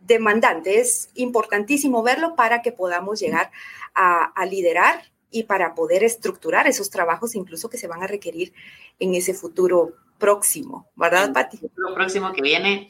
demandante. 0.01 0.81
Es 0.81 1.11
importantísimo 1.15 2.03
verlo 2.03 2.35
para 2.35 2.63
que 2.63 2.73
podamos 2.73 3.21
llegar 3.21 3.51
a, 3.95 4.33
liderar 4.47 5.03
y 5.31 5.45
para 5.45 5.75
poder 5.75 6.03
estructurar 6.03 6.67
esos 6.67 6.91
trabajos 6.91 7.35
incluso 7.35 7.71
que 7.71 7.79
se 7.79 7.87
van 7.87 8.03
a 8.03 8.07
requerir 8.07 8.53
en 8.99 9.15
ese 9.15 9.35
futuro 9.35 9.95
próximo, 10.19 10.91
¿verdad, 10.97 11.33
Pati? 11.33 11.57
El 11.57 11.71
futuro 11.71 11.95
próximo 11.95 12.33
que 12.33 12.43
viene 12.43 12.89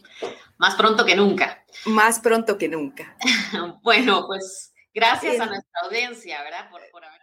más 0.59 0.75
pronto 0.75 1.05
que 1.05 1.14
nunca. 1.14 1.64
Más 1.87 2.20
pronto 2.20 2.59
que 2.59 2.68
nunca. 2.68 3.16
bueno, 3.83 4.27
pues 4.27 4.73
gracias 4.92 5.40
a 5.40 5.46
nuestra 5.46 5.81
audiencia, 5.85 6.42
¿verdad? 6.42 6.70
Por, 6.70 6.81
por 6.90 7.05
haber 7.05 7.19